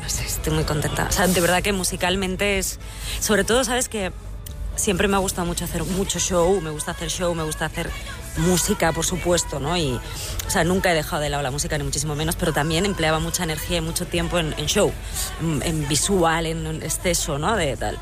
no 0.02 0.10
sé, 0.10 0.26
estoy 0.26 0.54
muy 0.54 0.64
contenta. 0.66 1.08
O 1.10 1.12
sea, 1.12 1.28
de 1.28 1.40
verdad 1.40 1.62
que 1.62 1.74
musicalmente 1.74 2.58
es... 2.58 2.80
Sobre 3.22 3.44
todo, 3.44 3.64
¿sabes 3.64 3.88
que 3.88 4.12
siempre 4.76 5.08
me 5.08 5.16
ha 5.16 5.20
gustado 5.20 5.48
mucho 5.48 5.64
hacer 5.64 5.84
mucho 5.84 6.20
show, 6.20 6.60
me 6.60 6.72
gusta 6.72 6.92
hacer 6.92 7.10
show, 7.10 7.34
me 7.34 7.44
gusta 7.44 7.66
hacer 7.66 7.90
música, 8.38 8.92
por 8.94 9.06
supuesto, 9.06 9.60
¿no? 9.60 9.76
Y, 9.78 9.94
o 9.94 10.50
sea, 10.50 10.64
nunca 10.64 10.92
he 10.92 10.96
dejado 10.96 11.22
de 11.22 11.30
lado 11.30 11.44
la 11.44 11.52
música, 11.52 11.78
ni 11.78 11.84
muchísimo 11.84 12.16
menos, 12.16 12.36
pero 12.36 12.54
también 12.54 12.86
empleaba 12.86 13.20
mucha 13.20 13.44
energía 13.44 13.78
y 13.78 13.82
mucho 13.82 14.06
tiempo 14.08 14.40
en, 14.40 14.54
en 14.58 14.66
show, 14.68 14.92
en, 15.42 15.62
en 15.64 15.88
visual, 15.88 16.46
en, 16.46 16.82
exceso, 16.84 17.38
¿no? 17.40 17.56
De 17.56 17.76
tal. 17.78 17.98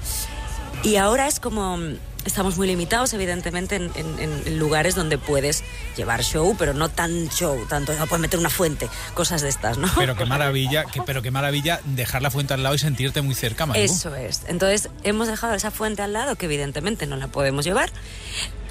Y 0.83 0.97
ahora 0.97 1.27
es 1.27 1.39
como... 1.39 1.77
Estamos 2.25 2.57
muy 2.57 2.65
limitados, 2.65 3.13
evidentemente, 3.13 3.75
en, 3.75 3.91
en- 3.95 4.57
lugares 4.57 4.95
donde 4.95 5.19
puedes 5.19 5.63
llevar 5.95 6.23
show, 6.23 6.55
pero 6.57 6.73
no 6.73 6.89
tan 6.89 7.29
show, 7.29 7.67
tanto, 7.69 7.93
no 7.93 8.07
puedes 8.07 8.21
meter 8.21 8.39
una 8.39 8.49
fuente, 8.49 8.89
cosas 9.13 9.43
de 9.43 9.49
estas, 9.49 9.77
¿no? 9.77 9.87
Pero 9.95 10.15
qué 10.15 10.25
maravilla, 10.35 10.85
que, 10.85 11.03
pero 11.03 11.21
qué 11.21 11.29
maravilla 11.29 11.81
dejar 11.85 12.23
la 12.23 12.31
fuente 12.31 12.55
al 12.55 12.63
lado 12.63 12.73
y 12.73 12.79
sentirte 12.79 13.21
muy 13.21 13.35
cerca, 13.35 13.67
Malú. 13.67 13.79
Eso 13.79 14.15
es. 14.15 14.41
Entonces, 14.47 14.89
hemos 15.03 15.27
dejado 15.27 15.53
esa 15.53 15.69
fuente 15.69 16.01
al 16.01 16.13
lado, 16.13 16.35
que 16.35 16.47
evidentemente 16.47 17.05
no 17.05 17.15
la 17.15 17.27
podemos 17.27 17.63
llevar, 17.63 17.91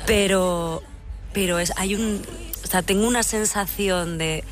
pero, 0.04 0.82
pero 1.34 1.58
es, 1.58 1.72
hay 1.76 1.94
un. 1.94 2.22
O 2.64 2.66
sea, 2.66 2.80
tengo 2.80 3.06
una 3.06 3.22
sensación 3.22 4.16
de, 4.16 4.42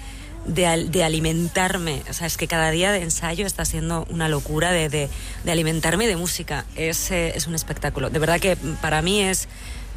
de, 0.44 0.88
de 0.90 1.04
alimentarme. 1.04 2.02
O 2.10 2.12
sea, 2.12 2.26
es 2.26 2.36
que 2.36 2.46
cada 2.46 2.70
día 2.70 2.92
de 2.92 3.02
ensayo 3.02 3.46
está 3.46 3.64
siendo 3.64 4.06
una 4.10 4.28
locura 4.28 4.70
de, 4.72 4.90
de, 4.90 5.08
de 5.44 5.52
alimentarme 5.52 6.06
de 6.06 6.16
música. 6.16 6.66
Es, 6.76 7.10
eh, 7.10 7.32
es 7.34 7.46
un 7.46 7.54
espectáculo. 7.54 8.10
De 8.10 8.18
verdad 8.18 8.38
que 8.38 8.56
para 8.82 9.00
mí 9.00 9.22
es. 9.22 9.48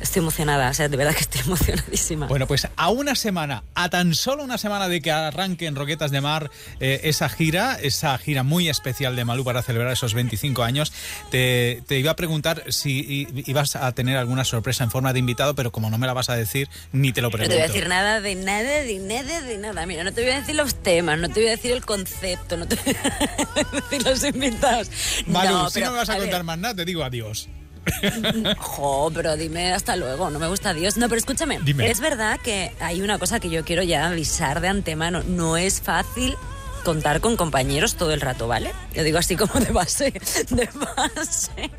Estoy 0.02 0.22
emocionada, 0.22 0.70
o 0.70 0.74
sea, 0.74 0.90
de 0.90 0.98
verdad 0.98 1.14
que 1.14 1.22
estoy 1.22 1.42
emocionadísima. 1.46 2.28
Bueno, 2.28 2.48
pues 2.48 2.68
a 2.76 2.90
una 2.90 3.16
semana, 3.16 3.64
a 3.76 3.90
tan 3.90 4.14
solo 4.14 4.44
una 4.44 4.58
semana 4.58 4.88
de 4.88 5.02
que 5.02 5.12
arranque 5.12 5.66
en 5.68 5.76
Roquetas 5.76 6.12
de 6.12 6.22
Mar 6.22 6.52
eh, 6.80 7.02
esa 7.04 7.30
gira, 7.30 7.78
esa 7.82 8.18
gira 8.18 8.44
muy 8.44 8.70
especial 8.70 9.16
de 9.16 9.26
Malú 9.26 9.44
para 9.44 9.62
celebrar 9.62 9.94
esos 9.94 10.14
25 10.14 10.64
años, 10.64 10.92
te, 11.32 11.82
te 11.88 11.98
iba 12.00 12.12
a 12.12 12.16
preguntar 12.16 12.64
si 12.70 13.28
ibas 13.46 13.76
a 13.76 13.92
tener 13.94 14.18
alguna 14.18 14.44
sorpresa 14.44 14.84
en 14.84 14.92
forma 14.92 15.14
de 15.14 15.20
invitado, 15.20 15.56
pero 15.56 15.72
como 15.72 15.90
no 15.90 15.98
me 15.98 16.08
la 16.08 16.14
vas 16.14 16.30
a 16.30 16.36
decir, 16.36 16.70
ni 16.92 17.14
te 17.14 17.22
lo 17.22 17.30
No 17.30 17.32
te 17.32 17.38
pregunto. 17.38 17.56
voy 17.56 17.64
a 17.64 17.68
decir 17.68 17.88
nada 17.88 18.22
de 18.22 18.36
nada, 18.36 18.84
de 18.84 19.00
nada, 19.00 19.42
de 19.42 19.58
nada. 19.58 19.86
Mira, 19.86 20.04
no 20.04 20.14
te 20.14 20.22
voy 20.22 20.32
a 20.32 20.40
decir 20.40 20.56
los 20.56 20.76
temas, 20.76 21.20
no 21.20 21.30
te 21.30 21.40
voy 21.40 21.48
a 21.48 21.52
decir 21.52 21.72
el 21.72 21.86
concepto, 21.86 22.58
no 22.58 22.68
te 22.68 22.76
voy 22.86 22.96
a 22.96 23.82
decir 23.82 24.04
los 24.04 24.24
invitados. 24.24 24.90
Malú, 25.28 25.54
no, 25.54 25.70
si 25.70 25.76
pero, 25.76 25.88
no 25.88 25.92
me 25.94 25.98
vas 26.00 26.10
a, 26.10 26.18
contar 26.18 26.44
más 26.44 26.58
nada, 26.58 26.76
te 26.76 26.86
digo 26.86 27.04
adiós. 27.04 27.48
Jo, 28.58 29.12
pero 29.14 29.38
dime 29.38 29.74
hasta 29.74 29.96
luego, 29.96 30.30
no 30.30 30.40
me 30.40 30.48
gusta 30.48 30.74
Dios. 30.74 30.98
No, 30.98 31.08
pero 31.08 31.20
escúchame, 31.20 31.60
Dime. 31.64 31.90
es 31.90 32.00
verdad 32.00 32.40
que 32.40 32.72
hay 32.80 33.02
una 33.02 33.20
cosa 33.20 33.40
que 33.40 33.50
yo 33.50 33.64
quiero 33.64 33.84
ya 33.84 34.08
avisar 34.08 34.62
de 34.62 34.68
antemano. 34.68 35.24
No 35.24 35.58
es 35.58 35.82
fácil 35.82 36.36
contar 36.84 37.22
con 37.22 37.36
compañeros 37.36 37.96
todo 37.96 38.14
el 38.14 38.22
rato, 38.22 38.48
¿vale? 38.48 38.72
Yo 38.94 39.04
digo 39.04 39.18
así 39.18 39.36
como 39.36 39.54
de 39.60 39.72
base, 39.72 40.12
de 40.50 40.70
base, 40.74 41.72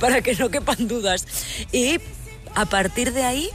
para 0.00 0.20
que 0.22 0.34
no 0.34 0.50
quepan 0.50 0.88
dudas. 0.88 1.26
Y 1.72 2.00
a 2.54 2.64
partir 2.66 3.12
de 3.12 3.24
ahí, 3.24 3.48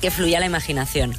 que 0.00 0.10
fluya 0.10 0.40
la 0.40 0.46
imaginación. 0.46 1.14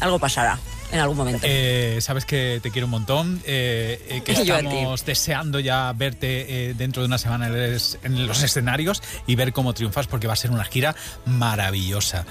Algo 0.00 0.18
pasará 0.18 0.58
en 0.92 1.00
algún 1.00 1.16
momento. 1.16 1.40
Eh, 1.48 1.98
sabes 2.00 2.24
que 2.24 2.60
te 2.62 2.70
quiero 2.70 2.86
un 2.86 2.90
montón, 2.92 3.42
eh, 3.46 4.00
eh, 4.08 4.22
que 4.24 4.32
estamos 4.42 5.04
deseando 5.04 5.58
ya 5.60 5.92
verte 5.94 6.70
eh, 6.70 6.74
dentro 6.74 7.02
de 7.02 7.06
una 7.06 7.18
semana 7.18 7.46
en 7.48 8.26
los 8.26 8.42
escenarios 8.42 9.02
y 9.26 9.34
ver 9.34 9.52
cómo 9.52 9.72
triunfas 9.74 10.06
porque 10.06 10.26
va 10.26 10.34
a 10.34 10.36
ser 10.36 10.50
una 10.50 10.64
gira 10.64 10.94
maravillosa. 11.26 12.24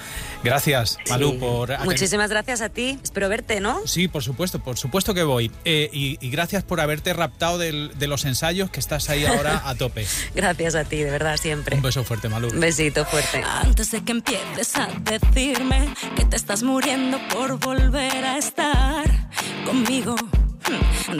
Gracias, 0.44 0.98
Malú, 1.10 1.32
Sí. 1.32 1.36
por... 1.38 1.84
Muchísimas 1.84 2.30
gracias 2.30 2.60
a 2.60 2.68
ti. 2.68 2.98
Espero 3.02 3.28
verte, 3.28 3.60
¿no? 3.60 3.80
Sí, 3.86 4.08
por 4.08 4.22
supuesto, 4.22 4.58
por 4.60 4.76
supuesto 4.78 5.12
que 5.14 5.22
voy. 5.22 5.50
Eh, 5.64 5.90
y, 5.92 6.18
y 6.24 6.30
gracias 6.30 6.62
por 6.62 6.80
haberte 6.80 7.12
raptado 7.12 7.58
del- 7.58 7.90
de 7.98 8.06
los 8.06 8.24
ensayos, 8.24 8.70
que 8.70 8.80
estás 8.80 9.08
ahí 9.10 9.24
ahora 9.26 9.62
a 9.68 9.74
tope. 9.74 10.06
Gracias 10.34 10.74
a 10.74 10.84
ti, 10.84 10.96
de 10.98 11.10
verdad, 11.10 11.36
siempre. 11.36 11.76
Un 11.76 11.82
beso 11.82 12.04
fuerte, 12.04 12.28
Malú. 12.28 12.48
Un 12.48 12.60
besito 12.60 13.04
fuerte. 13.04 13.42
Antes 13.44 13.90
de 13.90 14.02
que 14.04 14.12
empieces 14.12 14.76
a 14.76 14.88
decirme 15.02 15.92
que 16.16 16.24
te 16.24 16.36
estás 16.36 16.62
muriendo 16.62 17.18
por 17.28 17.58
volver 17.58 18.24
a 18.24 18.38
estar 18.38 18.51
conmigo. 19.64 20.14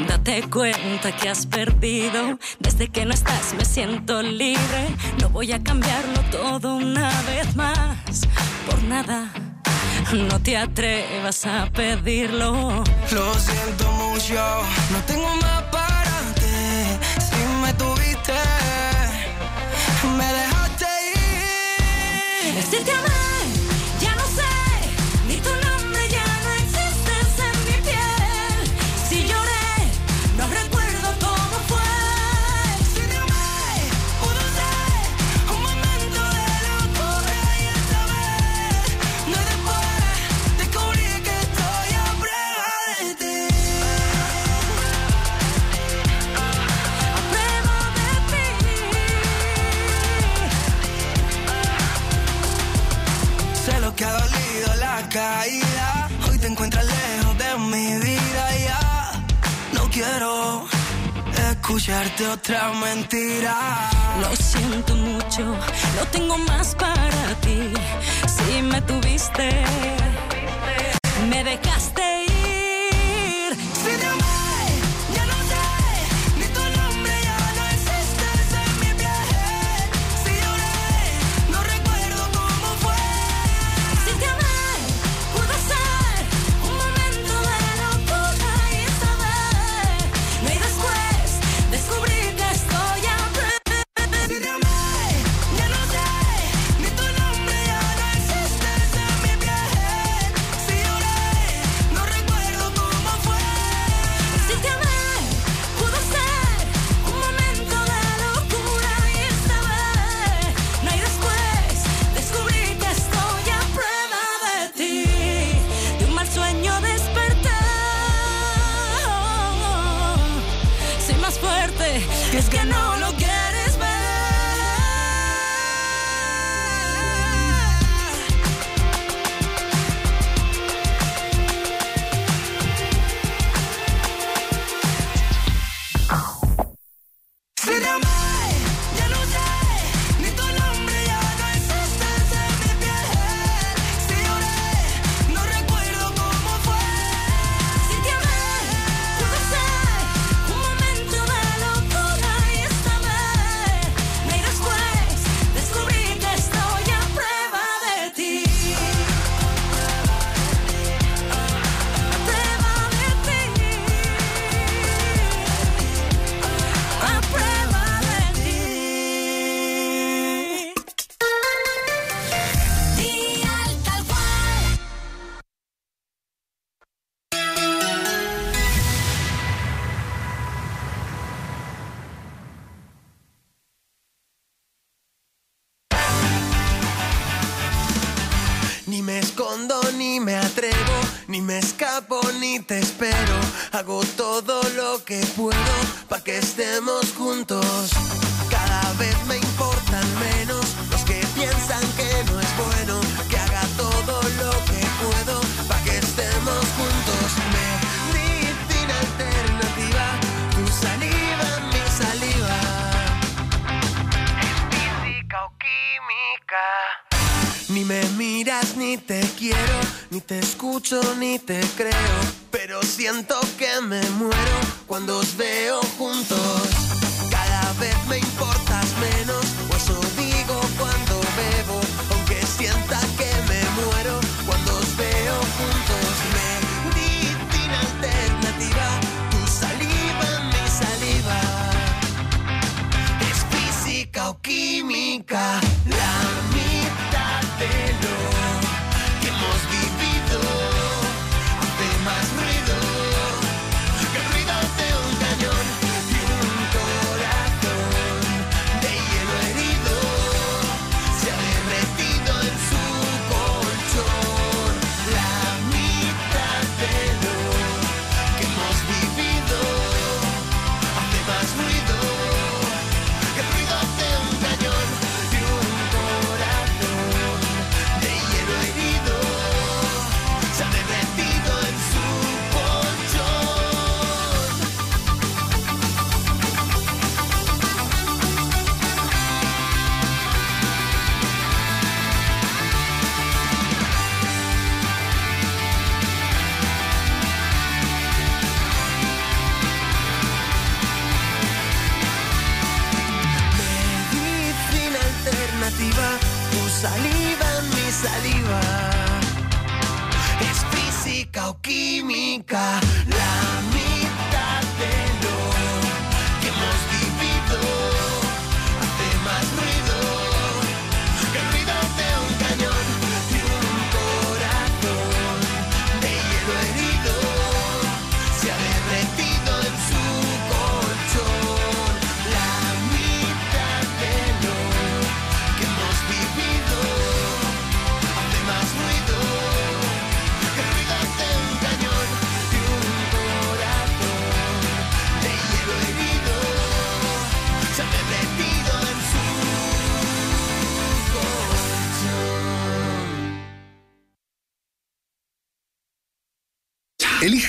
Date 0.08 0.42
cuenta 0.50 1.12
que 1.12 1.28
has 1.28 1.46
perdido. 1.46 2.38
Desde 2.58 2.88
que 2.88 3.04
no 3.04 3.12
estás 3.12 3.54
me 3.56 3.64
siento 3.64 4.22
libre. 4.22 4.88
No 5.20 5.28
voy 5.30 5.52
a 5.52 5.62
cambiarlo 5.62 6.20
todo 6.30 6.76
una 6.76 7.10
vez 7.22 7.54
más. 7.56 8.26
Por 8.66 8.82
nada. 8.84 9.32
No 10.12 10.40
te 10.40 10.56
atrevas 10.56 11.46
a 11.46 11.66
pedirlo. 11.72 12.82
Lo 13.12 13.34
siento 13.34 13.90
mucho, 13.92 14.62
no 14.90 14.98
tengo 15.06 15.36
más 15.36 15.62
para 15.64 16.20
ti. 16.34 16.98
Si 17.18 17.36
me 17.62 17.72
tuviste, 17.74 18.40
me 20.18 20.26
dejaste 20.26 20.86
ir. 22.46 22.54
Decirte 22.54 22.92
amar, 22.92 23.21
mentira. 62.70 63.90
Lo 64.20 64.36
siento 64.36 64.94
mucho, 64.94 65.44
no 65.96 66.06
tengo 66.10 66.38
más 66.38 66.74
para 66.74 67.34
ti. 67.40 67.72
Si 68.26 68.62
me 68.62 68.80
tuviste. 68.82 70.01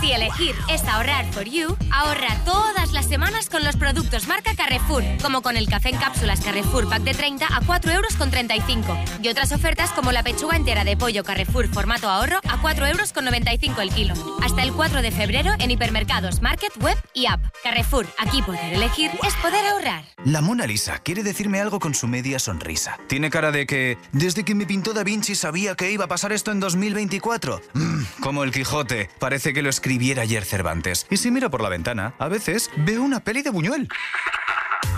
Si 0.00 0.12
elegir 0.12 0.54
es 0.68 0.84
ahorrar 0.84 1.26
for 1.32 1.44
you, 1.44 1.76
ahorra 1.90 2.28
todas 2.44 2.92
las 2.92 3.08
semanas 3.08 3.48
con 3.48 3.64
los 3.64 3.76
productos 3.76 4.28
marca 4.28 4.54
Carrefour, 4.54 5.02
como 5.20 5.42
con 5.42 5.56
el 5.56 5.68
café 5.68 5.88
en 5.88 5.96
cápsulas 5.96 6.40
Carrefour 6.40 6.88
Pack 6.88 7.02
de 7.02 7.14
30 7.14 7.46
a 7.46 7.60
4 7.66 7.92
euros 7.92 8.14
con 8.14 8.30
35 8.30 8.96
y 9.20 9.28
otras 9.28 9.50
ofertas 9.50 9.90
como 9.90 10.12
la 10.12 10.22
pechuga 10.22 10.56
entera 10.56 10.84
de 10.84 10.96
pollo 10.96 11.24
Carrefour 11.24 11.66
formato 11.68 12.08
ahorro 12.08 12.38
a 12.48 12.60
4 12.60 12.86
euros 12.86 13.12
con 13.12 13.24
95 13.24 13.80
el 13.80 13.90
kilo. 13.90 14.14
Hasta 14.40 14.62
el 14.62 14.72
4 14.72 15.02
de 15.02 15.10
febrero 15.10 15.52
en 15.58 15.72
hipermercados, 15.72 16.42
market, 16.42 16.72
web 16.80 16.96
y 17.12 17.26
app. 17.26 17.40
Carrefour, 17.64 18.06
aquí 18.18 18.40
poder 18.42 18.72
elegir 18.72 19.10
es 19.26 19.34
poder 19.42 19.66
ahorrar. 19.66 20.04
La 20.24 20.40
Mona 20.40 20.66
Lisa 20.66 20.98
quiere 20.98 21.24
decirme 21.24 21.60
algo 21.60 21.80
con 21.80 21.94
su 21.94 22.06
media 22.06 22.38
sonrisa. 22.38 22.98
Tiene 23.08 23.30
cara 23.30 23.50
de 23.50 23.66
que, 23.66 23.98
desde 24.12 24.44
que 24.44 24.54
me 24.54 24.64
pintó 24.66 24.92
Da 24.92 25.02
Vinci 25.02 25.34
sabía 25.34 25.74
que 25.74 25.90
iba 25.90 26.04
a 26.04 26.08
pasar 26.08 26.32
esto 26.32 26.52
en 26.52 26.60
2024. 26.60 27.60
Mm, 27.74 28.02
como 28.20 28.44
el 28.44 28.52
Quijote, 28.52 29.10
parece 29.18 29.52
que 29.52 29.62
lo 29.62 29.70
escribiera 29.88 30.20
ayer 30.20 30.44
Cervantes. 30.44 31.06
Y 31.08 31.16
si 31.16 31.30
miro 31.30 31.50
por 31.50 31.62
la 31.62 31.70
ventana, 31.70 32.12
a 32.18 32.28
veces 32.28 32.70
veo 32.76 33.02
una 33.02 33.20
peli 33.20 33.40
de 33.40 33.48
Buñuel. 33.48 33.88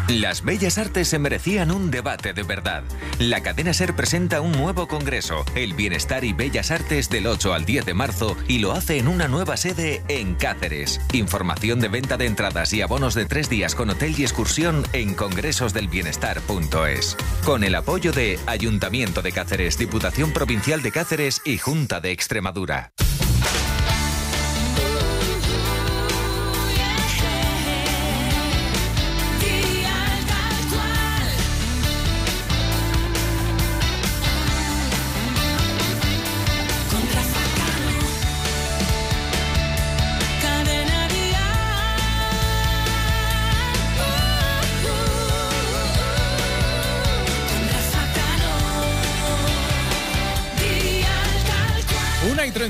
Las 0.09 0.45
bellas 0.45 0.79
artes 0.79 1.07
se 1.07 1.21
merecían 1.21 1.71
un 1.71 1.93
debate 1.93 2.33
de 2.33 2.43
verdad. 2.43 2.83
La 3.21 3.41
cadena 3.41 3.73
Ser 3.73 3.95
presenta 3.95 4.41
un 4.41 4.51
nuevo 4.51 4.89
congreso, 4.89 5.45
el 5.55 5.75
Bienestar 5.75 6.25
y 6.25 6.33
Bellas 6.33 6.73
Artes 6.73 7.09
del 7.09 7.29
8 7.29 7.55
al 7.55 7.65
10 7.65 7.87
de 7.87 7.95
marzo, 7.95 8.37
y 8.49 8.59
lo 8.59 8.73
hace 8.73 8.99
en 8.99 9.07
una 9.07 9.29
nueva 9.29 9.57
sede 9.57 10.03
en 10.09 10.35
Cáceres. 10.35 11.01
Información 11.13 11.79
de 11.79 11.87
venta 11.87 12.17
de 12.17 12.27
entradas 12.27 12.73
y 12.73 12.83
abonos 12.83 13.15
de 13.15 13.27
tres 13.27 13.49
días 13.49 13.77
con 13.77 13.91
hotel 13.91 14.17
y 14.19 14.25
excursión 14.25 14.83
en 14.93 15.15
congresosdelbienestar.es. 15.15 17.17
Con 17.45 17.63
el 17.63 17.77
apoyo 17.77 18.11
de 18.11 18.41
Ayuntamiento 18.47 19.23
de 19.23 19.31
Cáceres, 19.31 19.79
Diputación 19.79 20.33
Provincial 20.33 20.83
de 20.83 20.91
Cáceres 20.91 21.43
y 21.45 21.59
Junta 21.59 22.01
de 22.01 22.11
Extremadura. 22.11 22.91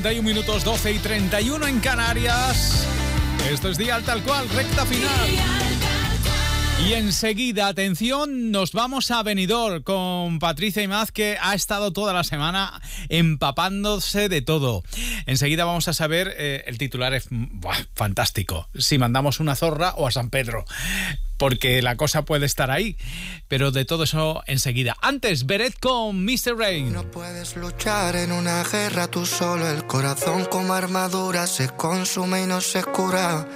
31 0.03 0.27
minutos, 0.27 0.65
12 0.65 0.93
y 0.93 0.99
31 0.99 1.67
en 1.67 1.81
Canarias. 1.81 2.87
Esto 3.51 3.69
es 3.69 3.77
Día 3.77 4.01
Tal 4.01 4.23
Cual, 4.23 4.49
recta 4.49 4.87
final. 4.87 5.29
Y 6.89 6.95
enseguida, 6.95 7.69
atención, 7.69 8.51
nos 8.51 8.73
vamos 8.73 9.11
a 9.11 9.23
Benidorm 9.23 9.83
con 9.83 10.39
Patricia 10.39 10.83
Imaz, 10.83 11.13
que 11.13 11.37
ha 11.39 11.55
estado 11.55 11.93
toda 11.93 12.15
la 12.15 12.25
semana 12.25 12.81
empapándose 13.11 14.31
de 14.31 14.41
todo. 14.41 14.83
Enseguida 15.27 15.67
vamos 15.67 15.87
a 15.87 15.93
saber, 15.93 16.33
eh, 16.39 16.65
el 16.67 16.79
titular 16.79 17.13
es 17.13 17.29
fantástico, 17.95 18.71
si 18.75 18.97
mandamos 18.97 19.39
una 19.39 19.55
zorra 19.55 19.93
o 19.99 20.07
a 20.07 20.13
San 20.13 20.31
Pedro, 20.31 20.65
porque 21.41 21.81
la 21.81 21.97
cosa 21.97 22.27
puede 22.27 22.45
estar 22.45 22.71
ahí. 22.71 22.99
Pero 23.49 23.71
de 23.71 23.87
todo 23.87 24.05
eso 24.05 24.43
enseguida. 24.47 24.95
Antes, 25.01 25.47
Beret 25.47 25.81
con 25.81 26.23
Mr. 26.23 26.55
Rain. 26.55 26.95
Puedes 27.11 27.57
luchar 27.57 28.15
en 28.15 28.31
una 28.31 28.63
guerra 28.63 29.09
tú 29.09 29.25
solo, 29.25 29.67
el 29.67 29.87
corazón 29.87 30.45
como 30.45 30.75
armadura 30.75 31.47
se 31.47 31.71
consume 31.71 32.43
y 32.43 32.47
no 32.47 32.61
se 32.61 32.85
cura. 32.85 33.49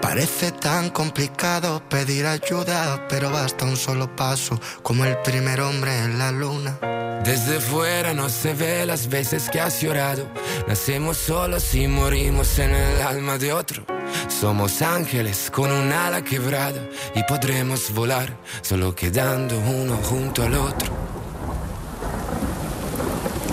Parece 0.00 0.52
tan 0.52 0.90
complicado 0.90 1.82
pedir 1.88 2.26
ayuda, 2.26 3.08
pero 3.08 3.32
basta 3.32 3.64
un 3.64 3.76
solo 3.76 4.14
paso, 4.14 4.60
como 4.84 5.04
el 5.04 5.16
primer 5.22 5.60
hombre 5.62 5.98
en 5.98 6.18
la 6.18 6.30
luna. 6.30 6.78
Desde 7.24 7.58
fuera 7.58 8.14
no 8.14 8.28
se 8.28 8.54
ve 8.54 8.86
las 8.86 9.08
veces 9.08 9.50
que 9.50 9.60
has 9.60 9.82
llorado. 9.82 10.28
Nacemos 10.68 11.16
solos 11.16 11.74
y 11.74 11.88
morimos 11.88 12.56
en 12.60 12.70
el 12.70 13.02
alma 13.02 13.36
de 13.36 13.52
otro. 13.52 13.84
Somos 14.28 14.82
ángeles 14.82 15.50
con 15.50 15.70
un 15.70 15.92
ala 15.92 16.22
quebrada 16.22 16.80
y 17.14 17.22
podremos 17.24 17.92
volar 17.92 18.36
solo 18.62 18.94
quedando 18.94 19.58
uno 19.58 19.96
junto 19.96 20.42
al 20.42 20.54
otro. 20.54 20.92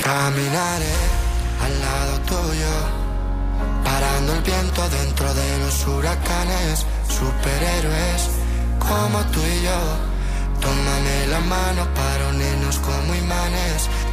Caminaré 0.04 0.96
al 1.64 1.80
lado 1.82 2.20
tuyo, 2.22 2.74
parando 3.84 4.34
el 4.34 4.42
viento 4.42 4.90
dentro 4.90 5.34
de 5.34 5.58
los 5.60 5.88
huracanes, 5.88 6.86
superhéroes 7.08 8.30
como 8.80 9.20
tú 9.32 9.40
y 9.40 9.64
yo. 9.64 10.10
Tómame 10.60 11.28
la 11.28 11.40
mano 11.40 11.88
para 11.94 12.28
unirnos 12.30 12.78
como 12.80 13.16
imanes, 13.16 13.90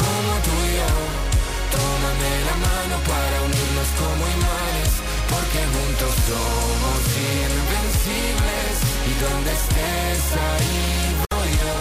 Como 0.00 0.32
tú 0.46 0.54
y 0.68 0.72
yo. 0.80 0.92
Tómame 1.74 2.30
la 2.48 2.56
mano 2.66 2.96
para 3.10 3.36
unirnos 3.46 3.88
como 4.00 4.22
imanes, 4.38 4.92
porque 5.30 5.60
juntos 5.74 6.14
somos 6.26 7.00
invencibles. 7.16 8.74
Y 9.08 9.12
donde 9.22 9.52
estés 9.52 10.22
ahí 10.36 11.16
voy 11.30 11.50
yo. 11.62 11.76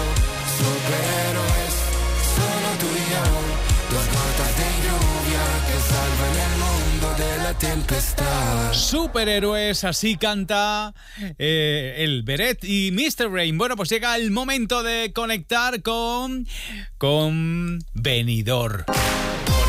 Superhéroes, 0.58 1.74
solo 2.36 2.70
tú 2.80 2.88
y 2.88 3.06
yo. 3.12 3.26
Dos 3.90 4.06
gotas 4.06 4.54
de 4.58 4.70
lluvia 4.84 5.46
que 5.68 5.78
salvan 5.92 6.36
el 6.46 6.54
mundo 6.60 7.08
de 7.18 7.38
la 7.44 7.54
tempestad. 7.58 8.74
Superhéroes, 8.74 9.84
así 9.84 10.18
canta 10.18 10.94
eh, 11.38 11.96
el 12.00 12.24
Beret 12.24 12.64
y 12.64 12.92
Mr. 12.92 13.32
Rain. 13.32 13.58
Bueno, 13.58 13.76
pues 13.76 13.90
llega 13.90 14.16
el 14.16 14.32
momento 14.32 14.84
de 14.84 15.12
conectar 15.14 15.82
con, 15.82 16.48
con 16.98 17.80
Benidorm. 17.94 18.84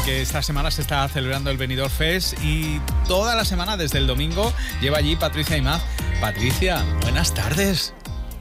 Porque 0.09 0.23
esta 0.23 0.43
semana 0.43 0.71
se 0.71 0.81
está 0.81 1.07
celebrando 1.09 1.51
el 1.51 1.59
Benidorm 1.59 1.91
Fest 1.91 2.33
y 2.43 2.81
toda 3.07 3.35
la 3.35 3.45
semana, 3.45 3.77
desde 3.77 3.99
el 3.99 4.07
domingo, 4.07 4.55
lleva 4.81 4.97
allí 4.97 5.17
Patricia 5.17 5.55
Imaz. 5.59 5.83
Patricia, 6.19 6.83
buenas 7.03 7.35
tardes. 7.35 7.93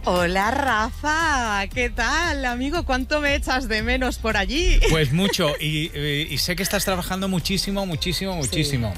Hola 0.05 0.49
Rafa, 0.51 1.67
¿qué 1.67 1.89
tal 1.89 2.45
amigo? 2.45 2.83
¿Cuánto 2.85 3.19
me 3.19 3.35
echas 3.35 3.67
de 3.67 3.83
menos 3.83 4.17
por 4.17 4.37
allí? 4.37 4.79
Pues 4.89 5.11
mucho, 5.11 5.55
y, 5.59 5.91
y- 5.93 6.27
y 6.31 6.37
sé 6.37 6.55
que 6.55 6.63
estás 6.63 6.85
trabajando 6.85 7.27
muchísimo, 7.27 7.85
muchísimo, 7.85 8.33
muchísimo. 8.37 8.93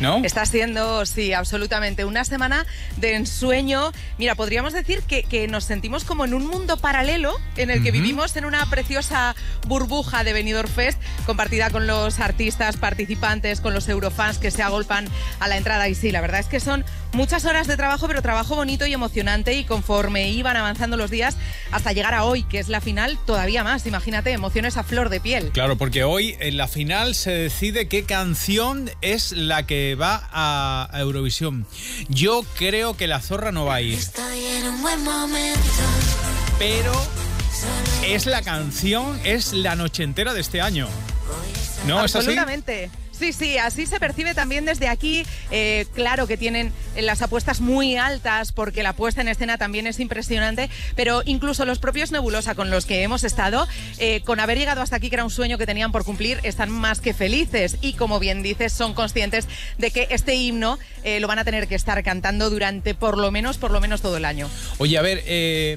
¿No? 0.00 0.22
Está 0.24 0.46
siendo, 0.46 1.04
sí, 1.06 1.32
absolutamente, 1.32 2.04
una 2.04 2.24
semana 2.24 2.66
de 2.96 3.14
ensueño. 3.14 3.92
Mira, 4.18 4.34
podríamos 4.34 4.72
decir 4.72 5.02
que, 5.02 5.22
que 5.22 5.46
nos 5.46 5.64
sentimos 5.64 6.04
como 6.04 6.24
en 6.24 6.34
un 6.34 6.46
mundo 6.46 6.76
paralelo 6.76 7.34
en 7.56 7.70
el 7.70 7.82
que 7.82 7.90
vivimos 7.90 8.34
en 8.36 8.44
una 8.44 8.64
preciosa 8.66 9.34
burbuja 9.66 10.24
de 10.24 10.32
Benidorm 10.32 10.68
Fest 10.68 11.00
compartida 11.26 11.70
con 11.70 11.86
los 11.86 12.20
artistas 12.20 12.76
participantes, 12.76 13.60
con 13.60 13.74
los 13.74 13.88
eurofans 13.88 14.38
que 14.38 14.50
se 14.50 14.62
agolpan 14.62 15.08
a 15.38 15.48
la 15.48 15.56
entrada. 15.56 15.88
Y 15.88 15.94
sí, 15.94 16.10
la 16.10 16.20
verdad 16.20 16.40
es 16.40 16.46
que 16.46 16.60
son 16.60 16.84
muchas 17.12 17.44
horas 17.44 17.66
de 17.66 17.76
trabajo, 17.76 18.06
pero 18.06 18.22
trabajo 18.22 18.56
bonito 18.56 18.86
y 18.86 18.92
emocionante. 18.92 19.54
Y 19.54 19.64
conforme 19.64 20.30
iban 20.30 20.56
avanzando 20.56 20.96
los 20.96 21.10
días 21.10 21.36
hasta 21.70 21.92
llegar 21.92 22.14
a 22.14 22.24
hoy, 22.24 22.42
que 22.44 22.58
es 22.58 22.68
la 22.68 22.80
final, 22.80 23.18
todavía 23.26 23.64
más. 23.64 23.86
Imagínate, 23.86 24.32
emociones 24.32 24.76
a 24.76 24.82
flor 24.82 25.08
de 25.08 25.20
piel. 25.20 25.50
Claro, 25.52 25.76
porque 25.76 26.04
hoy 26.04 26.36
en 26.40 26.56
la 26.56 26.68
final 26.68 27.14
se 27.14 27.30
decide 27.30 27.88
qué 27.88 28.04
canción 28.04 28.90
es 29.00 29.32
la 29.32 29.66
que 29.66 29.94
va 29.94 30.28
a 30.32 30.88
Eurovisión. 30.98 31.66
Yo 32.08 32.44
creo 32.56 32.96
que 32.96 33.06
la 33.06 33.20
zorra 33.20 33.52
no 33.52 33.64
va 33.64 33.76
a 33.76 33.80
ir, 33.82 33.98
Estoy 33.98 34.44
en 34.44 34.66
un 34.68 34.82
buen 34.82 35.02
momento. 35.04 35.60
pero 36.58 36.92
es 38.06 38.26
la 38.26 38.42
canción, 38.42 39.18
es 39.24 39.52
la 39.52 39.76
noche 39.76 40.02
entera 40.02 40.32
de 40.32 40.40
este 40.40 40.60
año. 40.60 40.88
¿No 41.86 42.04
es 42.04 42.14
así? 42.16 42.36
Sí, 43.20 43.34
sí, 43.34 43.58
así 43.58 43.84
se 43.84 44.00
percibe 44.00 44.34
también 44.34 44.64
desde 44.64 44.88
aquí. 44.88 45.26
Eh, 45.50 45.84
claro 45.94 46.26
que 46.26 46.38
tienen 46.38 46.72
las 46.98 47.20
apuestas 47.20 47.60
muy 47.60 47.96
altas 47.96 48.52
porque 48.52 48.82
la 48.82 48.94
puesta 48.94 49.20
en 49.20 49.28
escena 49.28 49.58
también 49.58 49.86
es 49.86 50.00
impresionante, 50.00 50.70
pero 50.96 51.20
incluso 51.26 51.66
los 51.66 51.78
propios 51.78 52.12
Nebulosa 52.12 52.54
con 52.54 52.70
los 52.70 52.86
que 52.86 53.02
hemos 53.02 53.22
estado, 53.24 53.68
eh, 53.98 54.22
con 54.22 54.40
haber 54.40 54.56
llegado 54.56 54.80
hasta 54.80 54.96
aquí, 54.96 55.10
que 55.10 55.16
era 55.16 55.24
un 55.24 55.30
sueño 55.30 55.58
que 55.58 55.66
tenían 55.66 55.92
por 55.92 56.04
cumplir, 56.04 56.40
están 56.44 56.70
más 56.70 57.02
que 57.02 57.12
felices 57.12 57.76
y 57.82 57.92
como 57.92 58.20
bien 58.20 58.42
dices, 58.42 58.72
son 58.72 58.94
conscientes 58.94 59.46
de 59.76 59.90
que 59.90 60.08
este 60.08 60.34
himno 60.34 60.78
eh, 61.04 61.20
lo 61.20 61.28
van 61.28 61.38
a 61.38 61.44
tener 61.44 61.68
que 61.68 61.74
estar 61.74 62.02
cantando 62.02 62.48
durante 62.48 62.94
por 62.94 63.18
lo 63.18 63.30
menos, 63.30 63.58
por 63.58 63.70
lo 63.70 63.82
menos 63.82 64.00
todo 64.00 64.16
el 64.16 64.24
año. 64.24 64.48
Oye, 64.78 64.96
a 64.96 65.02
ver, 65.02 65.22
eh, 65.26 65.76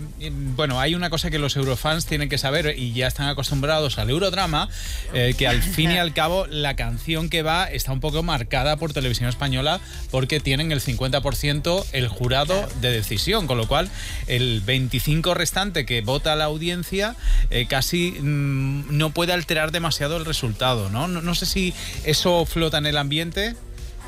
bueno, 0.55 0.79
hay 0.79 0.95
una 0.95 1.09
cosa 1.09 1.29
que 1.29 1.39
los 1.39 1.57
eurofans 1.57 2.05
tienen 2.05 2.29
que 2.29 2.37
saber 2.37 2.75
y 2.77 2.93
ya 2.93 3.07
están 3.07 3.27
acostumbrados 3.27 3.97
al 3.97 4.09
eurodrama, 4.09 4.69
que 5.11 5.45
al 5.45 5.61
fin 5.61 5.91
y 5.91 5.97
al 5.97 6.13
cabo 6.13 6.47
la 6.47 6.75
canción 6.75 7.29
que 7.33 7.41
va 7.41 7.65
está 7.65 7.91
un 7.91 7.99
poco 7.99 8.21
marcada 8.21 8.77
por 8.77 8.93
televisión 8.93 9.27
española 9.27 9.81
porque 10.11 10.39
tienen 10.39 10.71
el 10.71 10.81
50% 10.81 11.83
el 11.91 12.07
jurado 12.07 12.69
de 12.79 12.91
decisión, 12.91 13.47
con 13.47 13.57
lo 13.57 13.67
cual 13.67 13.89
el 14.27 14.61
25 14.61 15.33
restante 15.33 15.83
que 15.83 16.01
vota 16.01 16.35
la 16.35 16.43
audiencia 16.43 17.15
eh, 17.49 17.65
casi 17.67 18.11
mm, 18.11 18.95
no 18.95 19.09
puede 19.09 19.33
alterar 19.33 19.71
demasiado 19.71 20.17
el 20.17 20.25
resultado, 20.25 20.91
¿no? 20.91 21.07
¿no? 21.07 21.23
no 21.23 21.33
sé 21.33 21.47
si 21.47 21.73
eso 22.05 22.45
flota 22.45 22.77
en 22.77 22.85
el 22.85 22.97
ambiente. 22.97 23.55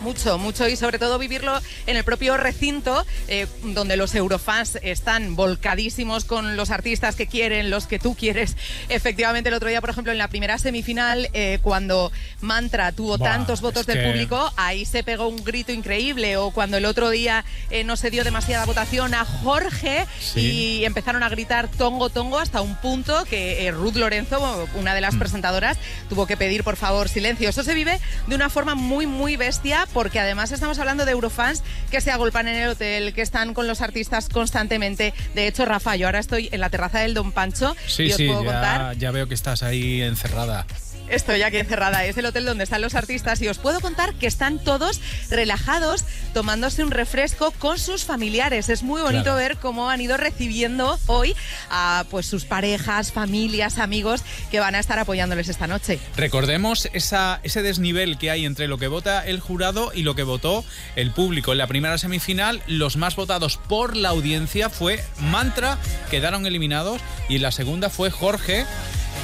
Mucho, 0.01 0.37
mucho 0.37 0.67
y 0.67 0.75
sobre 0.75 0.99
todo 0.99 1.17
vivirlo 1.17 1.57
en 1.87 1.95
el 1.97 2.03
propio 2.03 2.35
recinto 2.37 3.05
eh, 3.27 3.47
donde 3.63 3.95
los 3.97 4.13
eurofans 4.13 4.77
están 4.83 5.35
volcadísimos 5.35 6.25
con 6.25 6.57
los 6.57 6.69
artistas 6.69 7.15
que 7.15 7.27
quieren, 7.27 7.69
los 7.69 7.87
que 7.87 7.97
tú 7.97 8.13
quieres. 8.13 8.57
Efectivamente, 8.89 9.47
el 9.49 9.55
otro 9.55 9.69
día, 9.69 9.79
por 9.81 9.89
ejemplo, 9.89 10.11
en 10.11 10.17
la 10.17 10.27
primera 10.27 10.57
semifinal, 10.57 11.29
eh, 11.33 11.59
cuando 11.63 12.11
Mantra 12.41 12.91
tuvo 12.91 13.17
Buah, 13.17 13.29
tantos 13.31 13.61
votos 13.61 13.85
del 13.85 13.99
que- 13.99 14.03
público, 14.07 14.51
ahí 14.57 14.85
se 14.85 15.03
pegó 15.03 15.27
un 15.27 15.43
grito 15.43 15.71
increíble. 15.71 16.35
O 16.37 16.51
cuando 16.51 16.75
el 16.77 16.85
otro 16.85 17.09
día 17.09 17.45
eh, 17.71 17.83
no 17.85 17.95
se 17.95 18.09
dio 18.11 18.23
demasiada 18.25 18.65
votación 18.65 19.13
a 19.13 19.23
Jorge 19.25 20.05
Sí. 20.19 20.39
y 20.81 20.85
empezaron 20.85 21.23
a 21.23 21.29
gritar 21.29 21.69
tongo, 21.69 22.09
tongo 22.09 22.37
hasta 22.37 22.61
un 22.61 22.75
punto 22.75 23.23
que 23.25 23.71
Ruth 23.71 23.95
Lorenzo, 23.95 24.67
una 24.75 24.93
de 24.93 24.99
Mm. 24.99 25.03
las 25.03 25.15
presentadoras, 25.15 25.77
tuvo 26.09 26.27
que 26.27 26.35
pedir 26.37 26.63
por 26.63 26.75
favor 26.75 27.07
silencio. 27.09 27.47
Eso 27.49 27.63
se 27.63 27.73
vive 27.73 27.99
de 28.27 28.35
una 28.35 28.49
forma 28.49 28.75
muy, 28.75 29.07
muy 29.07 29.35
bestia 29.37 29.84
porque 29.93 30.19
además 30.19 30.51
estamos 30.51 30.79
hablando 30.79 31.05
de 31.05 31.11
eurofans 31.11 31.63
que 31.91 32.01
se 32.01 32.11
agolpan 32.11 32.47
en 32.47 32.55
el 32.55 32.69
hotel, 32.69 33.13
que 33.13 33.21
están 33.21 33.53
con 33.53 33.67
los 33.67 33.81
artistas 33.81 34.29
constantemente. 34.29 35.13
De 35.33 35.47
hecho, 35.47 35.65
Rafa, 35.65 35.95
yo 35.95 36.07
ahora 36.07 36.19
estoy 36.19 36.49
en 36.51 36.59
la 36.59 36.69
terraza 36.69 36.99
del 36.99 37.13
Don 37.13 37.31
Pancho 37.31 37.75
Sí, 37.87 38.03
y 38.03 38.11
os 38.11 38.17
sí, 38.17 38.27
puedo 38.27 38.43
contar 38.45 38.93
ya, 38.93 38.99
ya 38.99 39.11
veo 39.11 39.27
que 39.27 39.33
estás 39.33 39.63
ahí 39.63 40.01
encerrada. 40.01 40.65
Estoy 41.09 41.43
aquí 41.43 41.57
encerrada, 41.57 42.05
es 42.05 42.17
el 42.17 42.25
hotel 42.25 42.45
donde 42.45 42.63
están 42.63 42.81
los 42.81 42.95
artistas 42.95 43.41
y 43.41 43.47
os 43.47 43.57
puedo 43.59 43.79
contar 43.79 44.15
que 44.15 44.27
están 44.27 44.59
todos 44.59 44.99
relajados 45.29 46.03
tomándose 46.33 46.83
un 46.83 46.91
refresco 46.91 47.51
con 47.51 47.77
sus 47.79 48.03
familiares. 48.05 48.69
Es 48.69 48.83
muy 48.83 49.01
bonito 49.01 49.23
Claro. 49.23 49.37
ver 49.37 49.57
cómo 49.57 49.89
han 49.89 50.01
ido 50.01 50.17
recibiendo 50.17 50.99
hoy 51.05 51.35
a 51.69 52.05
pues 52.09 52.25
sus 52.25 52.45
parejas, 52.45 53.11
familias, 53.11 53.77
amigos 53.77 54.23
que 54.51 54.59
van 54.59 54.75
a 54.75 54.79
estar 54.79 54.99
apoyándoles 54.99 55.47
esta 55.47 55.67
noche. 55.67 55.99
Recordemos 56.17 56.89
esa, 56.93 57.39
ese 57.43 57.61
desnivel 57.61 58.17
que 58.17 58.31
hay 58.31 58.45
entre 58.45 58.67
lo 58.67 58.77
que 58.77 58.87
vota 58.87 59.25
el 59.25 59.39
jurado 59.39 59.91
y 59.93 60.03
lo 60.03 60.15
que 60.15 60.23
votó 60.23 60.65
el 60.95 61.11
público. 61.11 61.51
En 61.51 61.59
la 61.59 61.67
primera 61.67 61.97
semifinal, 61.97 62.61
los 62.67 62.97
más 62.97 63.15
votados 63.15 63.57
por 63.57 63.95
la 63.95 64.09
audiencia 64.09 64.69
fue 64.69 65.03
Mantra, 65.19 65.77
quedaron 66.09 66.45
eliminados, 66.45 66.99
y 67.29 67.37
en 67.37 67.41
la 67.43 67.51
segunda 67.51 67.89
fue 67.89 68.09
Jorge, 68.11 68.65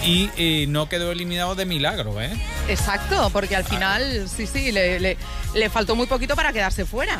y 0.04 0.30
eh, 0.38 0.66
no 0.68 0.90
quedó 0.90 1.12
eliminado 1.12 1.56
de 1.56 1.66
milagro, 1.66 2.20
¿eh? 2.22 2.32
Exacto, 2.68 3.30
porque 3.32 3.56
al 3.56 3.64
final, 3.64 4.28
sí, 4.30 4.48
sí, 4.48 4.72
le, 4.72 5.00
le- 5.00 5.18
le 5.54 5.70
faltó 5.70 5.96
muy 5.96 6.08
poquito 6.08 6.36
para 6.36 6.54
quedarse 6.54 6.86
fuera. 6.86 7.20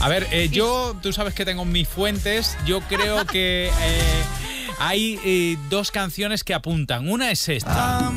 A 0.00 0.08
ver, 0.08 0.26
eh, 0.30 0.48
yo, 0.50 0.96
tú 1.02 1.12
sabes 1.12 1.34
que 1.34 1.44
tengo 1.44 1.64
mis 1.64 1.88
fuentes, 1.88 2.56
yo 2.66 2.80
creo 2.82 3.26
que 3.26 3.66
eh, 3.68 4.22
hay 4.78 5.58
dos 5.68 5.90
canciones 5.90 6.44
que 6.44 6.54
apuntan. 6.54 7.08
Una 7.08 7.30
es 7.30 7.48
esta. 7.48 8.10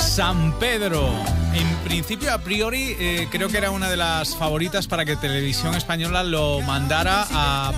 San 0.00 0.52
Pedro. 0.58 1.10
En 1.54 1.66
principio, 1.84 2.32
a 2.32 2.38
priori, 2.38 2.96
eh, 2.98 3.28
creo 3.30 3.48
que 3.48 3.58
era 3.58 3.70
una 3.70 3.88
de 3.88 3.96
las 3.96 4.36
favoritas 4.36 4.86
para 4.86 5.04
que 5.04 5.16
Televisión 5.16 5.74
Española 5.74 6.22
lo 6.22 6.60
mandara 6.62 7.26
a, 7.30 7.72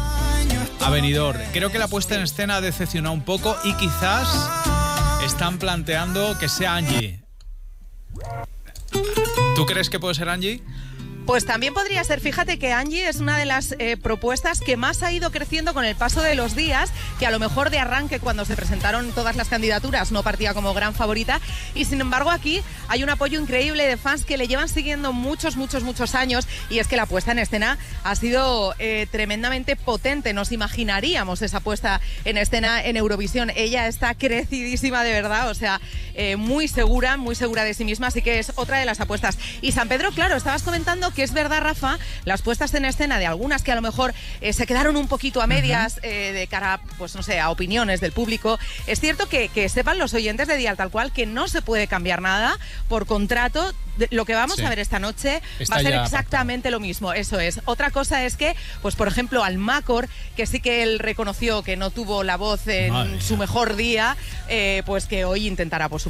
a 0.80 0.90
Benidorm. 0.90 1.40
Creo 1.52 1.70
que 1.70 1.78
la 1.78 1.88
puesta 1.88 2.14
en 2.14 2.22
escena 2.22 2.56
ha 2.56 2.60
decepcionado 2.60 3.14
un 3.14 3.22
poco 3.22 3.56
y 3.64 3.74
quizás 3.74 4.50
están 5.24 5.58
planteando 5.58 6.38
que 6.38 6.48
sea 6.48 6.76
Angie. 6.76 7.22
¿Tú 9.54 9.66
crees 9.66 9.90
que 9.90 10.00
puede 10.00 10.14
ser 10.14 10.28
Angie? 10.28 10.62
Pues 11.30 11.44
también 11.44 11.74
podría 11.74 12.02
ser, 12.02 12.18
fíjate 12.18 12.58
que 12.58 12.72
Angie 12.72 13.08
es 13.08 13.20
una 13.20 13.38
de 13.38 13.44
las 13.44 13.76
eh, 13.78 13.96
propuestas 13.96 14.58
que 14.58 14.76
más 14.76 15.04
ha 15.04 15.12
ido 15.12 15.30
creciendo 15.30 15.74
con 15.74 15.84
el 15.84 15.94
paso 15.94 16.22
de 16.22 16.34
los 16.34 16.56
días, 16.56 16.90
que 17.20 17.26
a 17.26 17.30
lo 17.30 17.38
mejor 17.38 17.70
de 17.70 17.78
arranque 17.78 18.18
cuando 18.18 18.44
se 18.44 18.56
presentaron 18.56 19.12
todas 19.12 19.36
las 19.36 19.46
candidaturas 19.46 20.10
no 20.10 20.24
partía 20.24 20.54
como 20.54 20.74
gran 20.74 20.92
favorita. 20.92 21.40
Y 21.76 21.84
sin 21.84 22.00
embargo 22.00 22.30
aquí 22.30 22.62
hay 22.88 23.04
un 23.04 23.10
apoyo 23.10 23.40
increíble 23.40 23.86
de 23.86 23.96
fans 23.96 24.24
que 24.24 24.36
le 24.36 24.48
llevan 24.48 24.68
siguiendo 24.68 25.12
muchos, 25.12 25.56
muchos, 25.56 25.84
muchos 25.84 26.16
años. 26.16 26.48
Y 26.68 26.80
es 26.80 26.88
que 26.88 26.96
la 26.96 27.06
puesta 27.06 27.30
en 27.30 27.38
escena 27.38 27.78
ha 28.02 28.16
sido 28.16 28.74
eh, 28.80 29.06
tremendamente 29.12 29.76
potente, 29.76 30.32
nos 30.32 30.50
imaginaríamos 30.50 31.42
esa 31.42 31.60
puesta 31.60 32.00
en 32.24 32.38
escena 32.38 32.82
en 32.82 32.96
Eurovisión, 32.96 33.52
ella 33.54 33.86
está 33.86 34.14
crecidísima 34.14 35.04
de 35.04 35.12
verdad, 35.12 35.48
o 35.48 35.54
sea, 35.54 35.80
eh, 36.14 36.36
muy 36.36 36.68
segura, 36.68 37.16
muy 37.16 37.34
segura 37.34 37.64
de 37.64 37.74
sí 37.74 37.84
misma, 37.84 38.08
así 38.08 38.22
que 38.22 38.38
es 38.38 38.52
otra 38.56 38.78
de 38.78 38.84
las 38.84 39.00
apuestas. 39.00 39.38
Y 39.60 39.72
San 39.72 39.88
Pedro, 39.88 40.10
claro, 40.12 40.36
estabas 40.36 40.62
comentando 40.62 41.12
que 41.12 41.22
es 41.22 41.32
verdad, 41.32 41.60
Rafa, 41.62 41.98
las 42.24 42.42
puestas 42.42 42.72
en 42.74 42.84
escena 42.84 43.18
de 43.18 43.26
algunas 43.26 43.62
que 43.62 43.72
a 43.72 43.74
lo 43.74 43.82
mejor 43.82 44.14
eh, 44.40 44.52
se 44.52 44.66
quedaron 44.66 44.96
un 44.96 45.08
poquito 45.08 45.42
a 45.42 45.46
medias 45.46 46.00
eh, 46.02 46.32
de 46.32 46.46
cara, 46.46 46.80
pues 46.98 47.14
no 47.14 47.22
sé, 47.22 47.40
a 47.40 47.50
opiniones 47.50 48.00
del 48.00 48.12
público. 48.12 48.58
Es 48.86 49.00
cierto 49.00 49.28
que, 49.28 49.48
que 49.48 49.68
sepan 49.68 49.98
los 49.98 50.14
oyentes 50.14 50.48
de 50.48 50.56
Dial 50.56 50.76
Tal 50.76 50.90
Cual 50.90 51.12
que 51.12 51.26
no 51.26 51.48
se 51.48 51.62
puede 51.62 51.86
cambiar 51.86 52.22
nada 52.22 52.56
por 52.88 53.06
contrato. 53.06 53.72
Lo 54.10 54.24
que 54.24 54.34
vamos 54.34 54.56
Sí. 54.56 54.64
a 54.64 54.68
ver 54.70 54.78
esta 54.78 54.98
noche 54.98 55.42
Está 55.58 55.74
va 55.74 55.80
a 55.80 55.82
ser 55.82 55.94
exactamente 55.94 56.70
lo 56.70 56.80
mismo, 56.80 57.12
eso 57.12 57.38
es. 57.38 57.60
Otra 57.66 57.90
cosa 57.90 58.24
es 58.24 58.36
que, 58.36 58.56
pues 58.80 58.94
por 58.94 59.08
ejemplo, 59.08 59.44
Almacor, 59.44 60.08
que 60.36 60.46
sí 60.46 60.60
que 60.60 60.82
él 60.82 60.98
reconoció 60.98 61.62
que 61.62 61.76
no 61.76 61.90
tuvo 61.90 62.22
la 62.22 62.36
voz 62.36 62.66
en 62.66 62.92
Madre 62.92 63.20
su 63.20 63.36
mejor 63.36 63.76
día, 63.76 64.16
eh, 64.48 64.82
pues 64.86 65.04
que 65.06 65.24
hoy 65.26 65.46
intentará, 65.46 65.88
por 65.90 66.00
supuesto, 66.00 66.09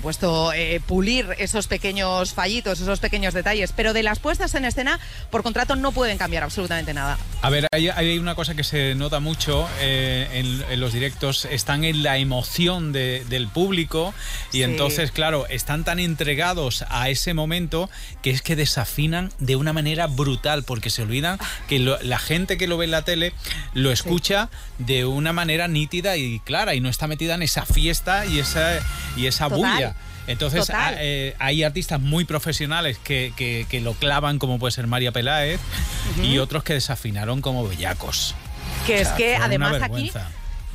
eh, 0.54 0.80
pulir 0.86 1.26
esos 1.38 1.66
pequeños 1.66 2.32
fallitos, 2.32 2.80
esos 2.80 3.00
pequeños 3.00 3.34
detalles. 3.34 3.72
Pero 3.72 3.92
de 3.92 4.02
las 4.02 4.18
puestas 4.18 4.54
en 4.54 4.64
escena, 4.64 4.98
por 5.30 5.42
contrato, 5.42 5.76
no 5.76 5.92
pueden 5.92 6.18
cambiar 6.18 6.42
absolutamente 6.42 6.94
nada. 6.94 7.18
A 7.42 7.50
ver, 7.50 7.66
hay, 7.72 7.88
hay 7.88 8.18
una 8.18 8.34
cosa 8.34 8.54
que 8.54 8.64
se 8.64 8.94
nota 8.94 9.20
mucho 9.20 9.68
eh, 9.80 10.28
en, 10.32 10.64
en 10.72 10.80
los 10.80 10.92
directos, 10.92 11.44
están 11.44 11.84
en 11.84 12.02
la 12.02 12.18
emoción 12.18 12.92
de- 12.92 13.24
del 13.28 13.48
público 13.48 14.14
y 14.52 14.58
Sí. 14.58 14.62
entonces, 14.62 15.10
claro, 15.10 15.46
están 15.48 15.84
tan 15.84 15.98
entregados 16.00 16.84
a 16.88 17.08
ese 17.08 17.34
momento 17.34 17.88
que 18.22 18.30
es 18.30 18.42
que 18.42 18.56
desafinan 18.56 19.32
de 19.38 19.56
una 19.56 19.72
manera 19.72 20.06
brutal 20.06 20.64
porque 20.64 20.90
se 20.90 21.02
olvidan 21.02 21.38
que 21.68 21.78
lo- 21.78 22.00
la 22.02 22.18
gente 22.18 22.58
que 22.58 22.66
lo 22.66 22.76
ve 22.76 22.84
en 22.86 22.90
la 22.90 23.02
tele 23.02 23.32
lo 23.74 23.90
escucha 23.90 24.48
de 24.78 25.04
una 25.04 25.32
manera 25.32 25.68
nítida 25.68 26.16
y 26.16 26.40
clara 26.40 26.74
y 26.74 26.80
no 26.80 26.88
está 26.88 27.06
metida 27.06 27.34
en 27.34 27.42
esa 27.42 27.64
fiesta 27.64 28.26
y 28.26 28.38
esa, 28.38 28.78
y 29.16 29.26
esa 29.26 29.48
Total. 29.48 29.58
bulla. 29.58 29.89
Entonces 30.26 30.66
Total. 30.66 30.94
a- 30.94 30.98
eh, 31.00 31.34
hay 31.38 31.62
artistas 31.64 32.00
muy 32.00 32.24
profesionales 32.24 32.98
que, 33.02 33.32
que- 33.36 33.66
que 33.68 33.80
lo 33.80 33.94
clavan, 33.94 34.38
como 34.38 34.58
puede 34.58 34.72
ser 34.72 34.86
María 34.86 35.12
Peláez, 35.12 35.60
y 36.22 36.38
otros 36.38 36.62
que 36.64 36.74
desafinaron 36.74 37.40
como 37.40 37.66
bellacos. 37.66 38.34
Que 38.86 38.94
O 38.98 39.00
es 39.00 39.08
que 39.08 39.36
además 39.36 39.82
aquí 39.82 40.12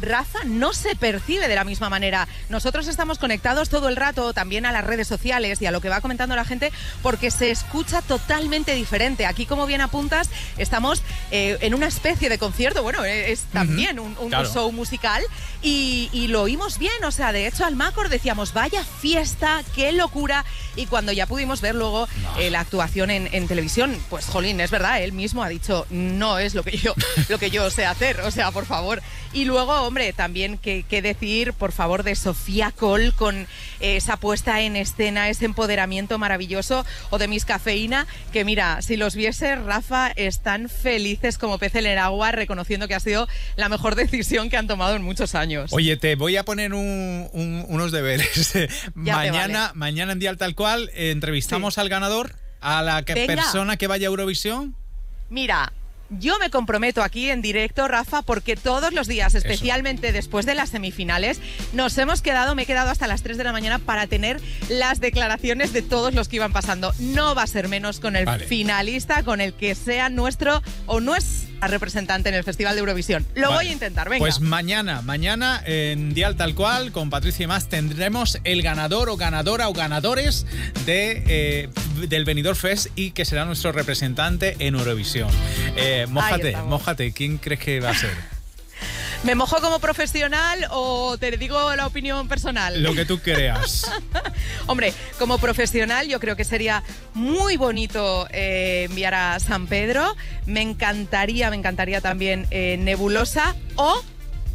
Rafa 0.01 0.39
no 0.45 0.73
se 0.73 0.95
percibe 0.95 1.47
de 1.47 1.55
la 1.55 1.63
misma 1.63 1.89
manera. 1.89 2.27
Nosotros 2.49 2.87
estamos 2.87 3.19
conectados 3.19 3.69
todo 3.69 3.89
el 3.89 3.95
rato 3.95 4.33
también 4.33 4.65
a 4.65 4.71
las 4.71 4.83
redes 4.83 5.07
sociales 5.07 5.61
y 5.61 5.65
a 5.65 5.71
lo 5.71 5.81
que 5.81 5.89
va 5.89 6.01
comentando 6.01 6.35
la 6.35 6.45
gente 6.45 6.71
porque 7.01 7.31
se 7.31 7.51
escucha 7.51 8.01
totalmente 8.01 8.73
diferente. 8.73 9.25
Aquí, 9.25 9.45
como 9.45 9.65
bien 9.65 9.81
apuntas, 9.81 10.29
estamos 10.57 11.01
eh, 11.31 11.57
en 11.61 11.73
una 11.73 11.87
especie 11.87 12.29
de 12.29 12.37
concierto, 12.37 12.83
bueno, 12.83 13.03
eh, 13.05 13.31
es 13.31 13.41
también 13.53 13.99
un, 13.99 14.15
un 14.19 14.29
claro. 14.29 14.51
show 14.51 14.71
musical 14.71 15.23
y, 15.61 16.09
y 16.11 16.27
lo 16.27 16.41
oímos 16.43 16.77
bien. 16.77 17.03
O 17.03 17.11
sea, 17.11 17.31
de 17.31 17.47
hecho, 17.47 17.65
al 17.65 17.75
Macor 17.75 18.09
decíamos, 18.09 18.53
vaya 18.53 18.83
fiesta, 18.83 19.63
qué 19.75 19.91
locura. 19.91 20.45
Y 20.75 20.87
cuando 20.87 21.11
ya 21.11 21.25
pudimos 21.25 21.61
ver 21.61 21.75
luego 21.75 22.07
eh, 22.37 22.49
la 22.49 22.59
actuación 22.59 23.09
en, 23.11 23.29
en 23.33 23.47
televisión, 23.47 23.97
pues 24.09 24.25
jolín, 24.25 24.59
es 24.59 24.71
verdad, 24.71 25.01
él 25.01 25.13
mismo 25.13 25.43
ha 25.43 25.49
dicho, 25.49 25.85
no 25.89 26.37
es 26.37 26.53
lo 26.53 26.63
que 26.63 26.77
yo, 26.77 26.93
lo 27.29 27.37
que 27.37 27.49
yo 27.49 27.69
sé 27.69 27.85
hacer, 27.85 28.19
o 28.21 28.31
sea, 28.31 28.51
por 28.51 28.65
favor. 28.65 29.01
Y 29.33 29.45
luego, 29.45 29.84
hombre, 29.87 30.13
también 30.13 30.57
que, 30.57 30.83
que 30.83 31.01
decir, 31.01 31.53
por 31.53 31.71
favor, 31.71 32.03
de 32.03 32.15
Sofía 32.15 32.71
Cole 32.71 33.11
con 33.11 33.47
esa 33.79 34.17
puesta 34.17 34.61
en 34.61 34.75
escena, 34.75 35.29
ese 35.29 35.45
empoderamiento 35.45 36.17
maravilloso, 36.17 36.85
o 37.09 37.17
de 37.17 37.27
Miss 37.27 37.45
Cafeína, 37.45 38.07
que 38.33 38.43
mira, 38.45 38.81
si 38.81 38.97
los 38.97 39.15
viese, 39.15 39.55
Rafa, 39.55 40.11
están 40.15 40.69
felices 40.69 41.37
como 41.37 41.57
pez 41.59 41.75
en 41.75 41.85
el 41.85 41.97
agua, 41.97 42.31
reconociendo 42.31 42.87
que 42.87 42.95
ha 42.95 42.99
sido 42.99 43.27
la 43.55 43.69
mejor 43.69 43.95
decisión 43.95 44.49
que 44.49 44.57
han 44.57 44.67
tomado 44.67 44.95
en 44.95 45.01
muchos 45.03 45.35
años. 45.35 45.71
Oye, 45.73 45.97
te 45.97 46.15
voy 46.15 46.37
a 46.37 46.43
poner 46.43 46.73
un- 46.73 47.29
un- 47.33 47.65
unos 47.67 47.91
deberes. 47.91 48.53
mañana, 48.95 49.71
mañana 49.75 50.11
en 50.13 50.19
Dial 50.19 50.37
Tal 50.37 50.55
Cual 50.55 50.89
eh, 50.93 51.11
entrevistamos 51.11 51.77
al 51.77 51.89
ganador, 51.89 52.35
a 52.61 52.81
la 52.81 53.03
que- 53.03 53.25
persona 53.27 53.77
que 53.77 53.87
vaya 53.87 54.07
a 54.07 54.09
Eurovisión. 54.09 54.75
Mira, 55.29 55.73
yo 56.09 56.37
me 56.39 56.49
comprometo 56.49 57.03
aquí 57.03 57.29
en 57.29 57.41
directo, 57.41 57.87
Rafa, 57.87 58.21
porque 58.21 58.55
todos 58.55 58.93
los 58.93 59.07
días, 59.07 59.35
especialmente 59.35 60.11
después 60.11 60.45
de 60.45 60.55
las 60.55 60.69
semifinales, 60.69 61.39
nos 61.73 61.97
hemos 61.97 62.21
quedado, 62.21 62.55
me 62.55 62.63
he 62.63 62.65
quedado 62.65 62.89
hasta 62.89 63.07
las 63.07 63.23
3 63.23 63.37
de 63.37 63.43
la 63.43 63.51
mañana 63.51 63.79
para 63.79 64.07
tener 64.07 64.41
las 64.69 64.99
declaraciones 64.99 65.73
de 65.73 65.81
todos 65.81 66.13
los 66.13 66.27
que 66.27 66.37
iban 66.37 66.53
pasando. 66.53 66.93
No 66.99 67.35
va 67.35 67.43
a 67.43 67.47
ser 67.47 67.67
menos 67.67 67.99
con 67.99 68.15
el 68.15 68.25
Vale. 68.25 68.45
finalista, 68.45 69.23
con 69.23 69.41
el 69.41 69.53
que 69.53 69.75
sea 69.75 70.09
nuestro 70.09 70.61
o 70.85 70.99
representante 71.67 72.29
en 72.29 72.35
el 72.35 72.43
Festival 72.43 72.75
de 72.75 72.79
Eurovisión. 72.79 73.25
Lo 73.35 73.49
Vale. 73.49 73.55
voy 73.55 73.67
a 73.67 73.71
intentar, 73.71 74.09
venga. 74.09 74.19
Pues 74.19 74.39
mañana, 74.39 75.01
mañana 75.01 75.61
en 75.65 76.13
Dial 76.13 76.35
Tal 76.35 76.55
Cual, 76.55 76.91
con 76.91 77.09
Patricia 77.09 77.43
y 77.43 77.47
más, 77.47 77.69
tendremos 77.69 78.39
el 78.43 78.61
ganador 78.61 79.09
o 79.09 79.17
ganadora 79.17 79.69
o 79.69 79.73
ganadores 79.73 80.45
de, 80.85 81.23
eh, 81.27 81.69
del 82.07 82.25
Benidorm 82.25 82.57
Fest 82.57 82.87
y 82.95 83.11
que 83.11 83.25
será 83.25 83.45
nuestro 83.45 83.71
representante 83.71 84.55
en 84.59 84.75
Eurovisión. 84.75 85.29
Eh, 85.75 86.05
mójate, 86.09 86.55
mójate, 86.57 87.11
¿quién 87.11 87.37
crees 87.37 87.59
que 87.59 87.79
va 87.79 87.91
a 87.91 87.95
ser? 87.95 88.34
¿Me 89.25 89.33
mojo 89.33 89.59
como 89.59 89.79
profesional 89.79 90.67
o 90.69 91.17
te 91.17 91.31
digo 91.31 91.75
la 91.75 91.87
opinión 91.87 92.27
personal? 92.27 92.83
Lo 92.83 92.93
que 92.93 93.05
tú 93.05 93.17
creas. 93.17 93.91
Hombre, 94.67 94.93
como 95.17 95.39
profesional 95.39 96.07
yo 96.07 96.19
creo 96.19 96.35
que 96.35 96.43
sería 96.43 96.83
muy 97.15 97.57
bonito 97.57 98.27
eh, 98.29 98.85
enviar 98.87 99.15
a 99.15 99.39
San 99.39 99.65
Pedro. 99.65 100.15
Me 100.45 100.61
encantaría, 100.61 101.49
me 101.49 101.55
encantaría 101.55 102.01
también 102.01 102.45
eh, 102.51 102.77
Nebulosa 102.77 103.55
o 103.77 103.99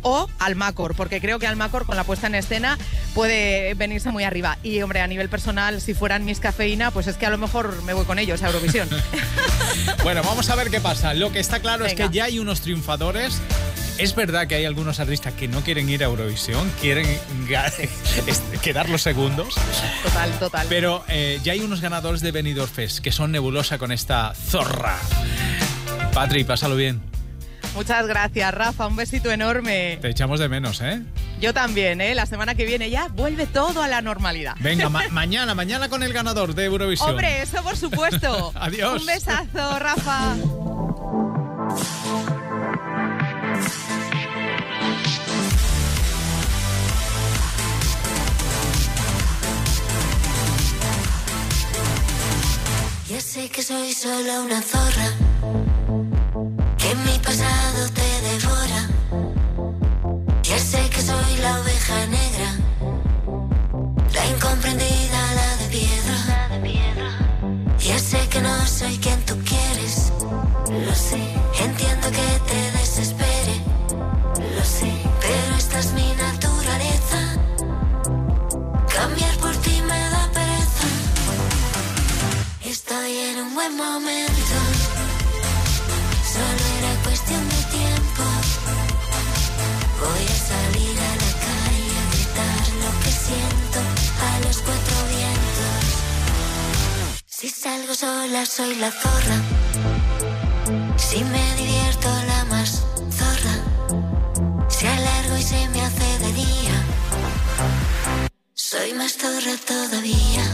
o 0.03 0.29
Almacor, 0.39 0.95
porque 0.95 1.21
creo 1.21 1.39
que 1.39 1.47
Almacor 1.47 1.87
con 1.87 1.97
la 1.97 2.05
puesta 2.05 2.27
en 2.27 2.35
escena 2.35 2.79
puede 3.15 3.75
venirse 3.75 4.11
muy 4.11 4.25
arriba. 4.25 4.59
Y 4.63 4.81
hombre, 4.83 5.01
a 5.01 5.07
nivel 5.07 5.29
personal, 5.29 5.81
si 5.81 5.95
fueran 5.95 6.25
mis 6.25 6.41
cafeína, 6.41 6.91
pues 6.91 7.07
es 7.07 7.17
que 7.17 7.27
a 7.27 7.31
lo 7.31 7.39
mejor 7.39 7.83
me 7.85 7.93
voy 7.93 8.05
con 8.05 8.19
ellos 8.19 8.43
a 8.43 8.47
Eurovisión. 8.47 8.89
Bueno, 10.03 10.23
vamos 10.23 10.49
a 10.51 10.57
ver 10.57 10.71
qué 10.71 10.81
pasa. 10.81 11.15
Lo 11.15 11.31
que 11.31 11.41
está 11.41 11.61
claro 11.61 11.85
es 11.85 11.95
que 11.95 12.09
ya 12.11 12.25
hay 12.25 12.39
unos 12.39 12.61
triunfadores. 12.63 13.41
Es 13.99 14.15
verdad 14.15 14.47
que 14.47 14.55
hay 14.55 14.65
algunos 14.65 14.99
artistas 14.99 15.35
que 15.35 15.47
no 15.47 15.61
quieren 15.61 15.89
ir 15.91 16.03
a 16.03 16.07
Eurovisión, 16.07 16.71
quieren 16.81 17.07
quedar 18.63 18.89
los 18.89 19.03
segundos. 19.03 19.55
Total, 20.03 20.39
total. 20.39 20.67
Pero 20.71 21.05
eh, 21.09 21.39
ya 21.45 21.53
hay 21.53 21.61
unos 21.61 21.81
ganadores 21.83 22.23
de 22.23 22.33
Benidorm 22.33 22.71
Fest 22.71 23.01
que 23.01 23.13
son 23.13 23.31
nebulosa 23.31 23.79
con 23.79 23.93
esta 23.93 24.33
zorra. 24.35 24.99
Patri, 26.15 26.45
pásalo 26.45 26.77
bien. 26.77 27.03
Muchas 27.75 28.07
gracias, 28.07 28.53
Rafa. 28.53 28.87
Un 28.87 28.97
besito 28.97 29.31
enorme. 29.31 29.99
Te 30.01 30.09
echamos 30.09 30.41
de 30.41 30.49
menos, 30.49 30.81
¿eh? 30.81 31.03
Yo 31.41 31.55
también, 31.55 32.01
¿eh? 32.01 32.15
La 32.15 32.27
semana 32.27 32.55
que 32.55 32.65
viene 32.67 32.91
ya 32.91 33.09
vuelve 33.09 33.47
todo 33.47 33.83
a 33.83 33.89
la 33.89 34.03
normalidad. 34.03 34.55
Venga, 34.61 34.89
ma- 34.89 35.09
mañana, 35.11 35.55
mañana 35.55 35.89
con 35.89 36.03
el 36.03 36.13
ganador 36.13 36.55
de 36.55 36.65
Eurovisión. 36.65 37.11
Hombre, 37.11 37.43
eso 37.43 37.63
por 37.63 37.77
supuesto. 37.77 38.53
Adiós. 38.61 39.01
Un 39.01 39.07
besazo, 39.07 39.79
Rafa. 39.79 40.37
Ya 53.09 53.21
sé 53.21 53.49
que 53.49 53.63
soy 53.63 53.93
solo 53.93 54.43
una 54.45 54.63
zorra, 54.63 55.09
pasado 57.31 57.83
te 57.99 58.11
devora. 58.29 58.81
Ya 60.43 60.59
sé 60.59 60.83
que 60.91 61.01
soy 61.01 61.33
la 61.41 61.61
oveja 61.61 61.99
negra, 62.19 62.51
la 64.17 64.27
incomprendida, 64.33 65.21
la 65.41 65.49
de 65.61 65.67
piedra. 65.77 66.19
Ya 67.79 67.99
sé 67.99 68.21
que 68.33 68.41
no 68.41 68.55
soy 68.67 68.99
quien 68.99 69.21
tú 69.29 69.35
quieres, 69.51 70.13
lo 70.87 70.95
sé. 71.09 71.23
Entiendo 71.67 72.07
que 72.19 72.29
te 72.51 72.61
desespere, 72.79 73.55
lo 74.57 74.65
sé. 74.65 74.91
Pero 75.21 75.51
esta 75.57 75.79
es 75.79 75.93
mi 75.93 76.09
naturaleza, 76.27 77.21
cambiar 78.97 79.35
por 79.37 79.55
ti 79.65 79.81
me 79.91 80.01
da 80.15 80.25
pereza. 80.37 80.89
Estoy 82.65 83.13
en 83.29 83.37
un 83.45 83.55
buen 83.55 83.77
momento. 83.77 84.70
Salgo 97.61 97.95
sola 97.95 98.47
soy 98.47 98.75
la 98.77 98.91
zorra. 98.91 99.37
Si 100.97 101.23
me 101.25 101.45
divierto 101.57 102.09
la 102.27 102.45
más 102.47 102.71
zorra. 103.19 103.57
Si 104.69 104.87
alargo 104.87 105.37
y 105.37 105.43
se 105.43 105.69
me 105.69 105.83
hace 105.83 106.19
de 106.25 106.33
día. 106.33 106.77
Soy 108.55 108.95
más 108.95 109.13
zorra 109.13 109.55
todavía. 109.67 110.45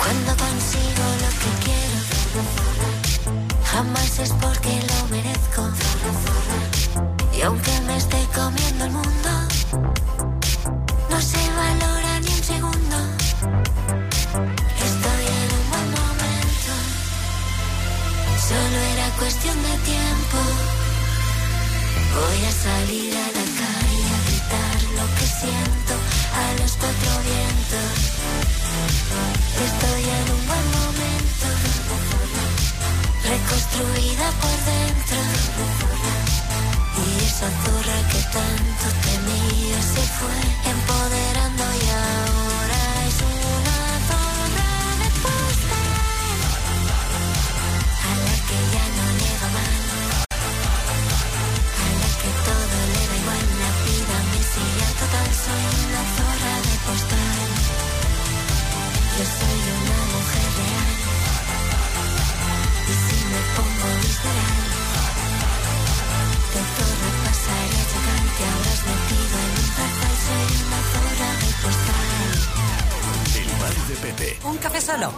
Cuando 0.00 0.30
consigo 0.44 1.04
lo 1.24 1.30
que 1.40 1.50
quiero, 1.66 2.00
jamás 3.64 4.18
es 4.20 4.32
porque 4.44 4.72
lo 4.90 4.98
merezco. 5.14 5.62
Y 7.36 7.42
aunque 7.42 7.80
me 7.86 7.96
esté 7.98 8.20
comiendo 8.34 8.84
el 8.86 8.92
mundo, 8.92 9.43
Voy 22.14 22.44
a 22.44 22.52
salir 22.52 23.12
a 23.12 23.26
la 23.38 23.46
calle 23.60 24.04
a 24.14 24.20
gritar 24.26 24.78
lo 24.98 25.06
que 25.16 25.26
siento 25.26 25.94
a 26.42 26.46
los 26.60 26.72
cuatro 26.80 27.12
vientos. 27.26 27.96
Estoy 29.68 30.02
en 30.18 30.26
un 30.36 30.42
buen 30.46 30.66
momento, 30.78 31.46
reconstruida 33.30 34.26
por 34.42 34.56
dentro. 34.70 35.18
Y 37.02 37.24
esa 37.24 37.48
zorra 37.62 37.98
que 38.10 38.20
tanto 38.36 38.86
temía 39.06 39.78
se 39.82 40.02
fue 40.16 40.63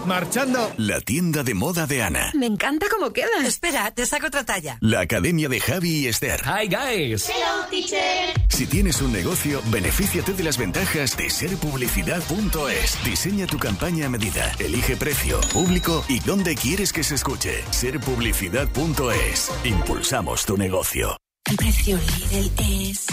Marchando. 0.06 0.72
La 0.76 1.00
tienda 1.00 1.42
de 1.42 1.54
moda 1.54 1.86
de 1.86 2.02
Ana. 2.02 2.30
Me 2.34 2.46
encanta 2.46 2.86
cómo 2.90 3.12
queda. 3.12 3.44
Espera, 3.44 3.90
te 3.90 4.06
saco 4.06 4.28
otra 4.28 4.44
talla. 4.44 4.78
La 4.80 5.00
academia 5.00 5.48
de 5.48 5.60
Javi 5.60 5.90
y 5.90 6.06
Esther. 6.06 6.40
Hi, 6.44 6.68
guys. 6.68 7.28
Hello, 7.28 7.66
teacher. 7.70 8.32
Si 8.48 8.66
tienes 8.66 9.00
un 9.02 9.12
negocio, 9.12 9.60
benefíciate 9.66 10.32
de 10.32 10.44
las 10.44 10.58
ventajas 10.58 11.16
de 11.16 11.28
serpublicidad.es. 11.28 13.04
Diseña 13.04 13.46
tu 13.46 13.58
campaña 13.58 14.06
a 14.06 14.08
medida. 14.08 14.52
Elige 14.58 14.96
precio, 14.96 15.40
público 15.52 16.04
y 16.08 16.20
dónde 16.20 16.54
quieres 16.54 16.92
que 16.92 17.04
se 17.04 17.16
escuche. 17.16 17.64
Serpublicidad.es. 17.70 19.50
Impulsamos 19.64 20.46
tu 20.46 20.56
negocio. 20.56 21.16
El 21.48 21.56
precio 21.56 21.96
Lidl 21.96 22.50
es 22.90 23.06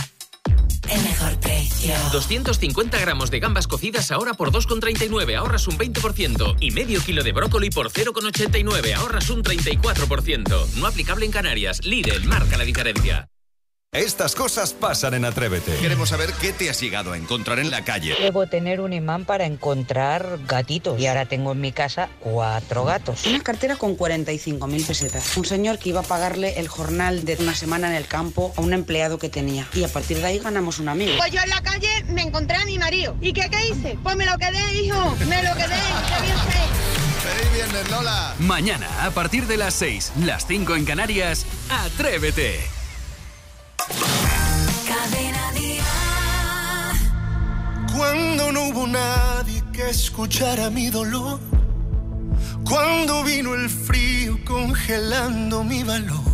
el 0.90 1.02
mejor 1.04 1.40
precio. 1.40 1.94
250 2.12 3.00
gramos 3.00 3.32
de 3.32 3.40
gambas 3.40 3.68
cocidas 3.68 4.12
ahora 4.12 4.34
por 4.34 4.52
2,39, 4.52 5.36
ahorras 5.38 5.68
un 5.68 5.78
20%. 5.78 6.58
Y 6.60 6.72
medio 6.72 7.02
kilo 7.02 7.24
de 7.24 7.32
brócoli 7.32 7.70
por 7.70 7.92
0,89, 7.92 8.94
ahorras 8.96 9.30
un 9.30 9.44
34%. 9.44 10.68
No 10.76 10.88
aplicable 10.88 11.26
en 11.26 11.32
Canarias. 11.32 11.84
Lidl 11.84 12.26
marca 12.26 12.58
la 12.58 12.64
diferencia. 12.64 13.33
Estas 13.94 14.34
cosas 14.34 14.74
pasan 14.74 15.14
en 15.14 15.24
Atrévete. 15.24 15.78
Queremos 15.78 16.10
saber 16.10 16.34
qué 16.42 16.52
te 16.52 16.68
has 16.68 16.82
llegado 16.82 17.14
a 17.14 17.18
encontrar 17.18 17.60
en 17.60 17.70
la 17.70 17.84
calle. 17.84 18.16
Debo 18.20 18.48
tener 18.48 18.82
un 18.82 18.92
imán 18.92 19.24
para 19.24 19.46
encontrar 19.46 20.40
gatitos 20.48 21.00
y 21.00 21.06
ahora 21.06 21.28
tengo 21.28 21.52
en 21.52 21.62
mi 21.62 21.72
casa 21.72 22.10
cuatro 22.20 22.86
gatos. 22.86 23.28
Una 23.28 23.42
cartera 23.42 23.76
con 23.76 23.96
45.000 23.96 24.88
pesetas. 24.88 25.38
Un 25.38 25.46
señor 25.46 25.78
que 25.78 25.90
iba 25.90 26.00
a 26.00 26.04
pagarle 26.04 26.60
el 26.60 26.70
jornal 26.70 27.24
de 27.24 27.38
una 27.40 27.54
semana 27.54 27.88
en 27.88 27.94
el 27.94 28.08
campo 28.08 28.52
a 28.58 28.62
un 28.62 28.74
empleado 28.74 29.20
que 29.20 29.30
tenía. 29.30 29.68
Y 29.76 29.84
a 29.84 29.88
partir 29.88 30.18
de 30.18 30.26
ahí 30.26 30.40
ganamos 30.40 30.80
un 30.80 30.90
amigo. 30.90 31.14
Pues 31.20 31.32
yo 31.32 31.42
en 31.44 31.50
la 31.50 31.62
calle 31.62 32.04
me 32.08 32.24
encontré 32.24 32.58
a 32.58 32.66
mi 32.66 32.80
marido. 32.80 33.16
¿Y 33.22 33.32
qué, 33.32 33.48
qué 33.52 33.68
hice? 33.68 34.00
Pues 34.02 34.16
me 34.16 34.26
lo 34.26 34.36
quedé, 34.40 34.74
hijo. 34.74 35.16
Me 35.30 35.44
lo 35.44 35.54
quedé. 35.54 35.68
Qué 35.68 36.22
bien 36.24 36.38
sé. 36.38 37.30
¡Feliz 37.30 37.54
viernes, 37.54 37.92
Lola! 37.92 38.34
Mañana, 38.40 39.06
a 39.06 39.12
partir 39.12 39.46
de 39.46 39.58
las 39.58 39.76
6, 39.76 40.14
las 40.26 40.48
5 40.48 40.78
en 40.78 40.86
Canarias, 40.86 41.46
Atrévete. 41.70 42.83
Cadena 44.88 45.52
Día. 45.52 45.84
Cuando 47.96 48.52
no 48.52 48.70
hubo 48.70 48.88
nadie 48.88 49.64
que 49.72 49.90
escuchara 49.90 50.70
mi 50.70 50.90
dolor. 50.90 51.40
Cuando 52.66 53.24
vino 53.24 53.54
el 53.54 53.70
frío 53.70 54.40
congelando 54.46 55.64
mi 55.64 55.84
valor. 55.84 56.32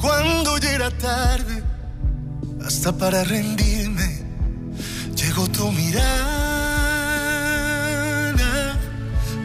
Cuando 0.00 0.58
ya 0.58 0.72
era 0.72 0.90
tarde, 0.90 1.62
hasta 2.64 2.96
para 2.96 3.24
rendirme, 3.24 4.22
llegó 5.14 5.48
tu 5.48 5.72
mirada. 5.72 6.34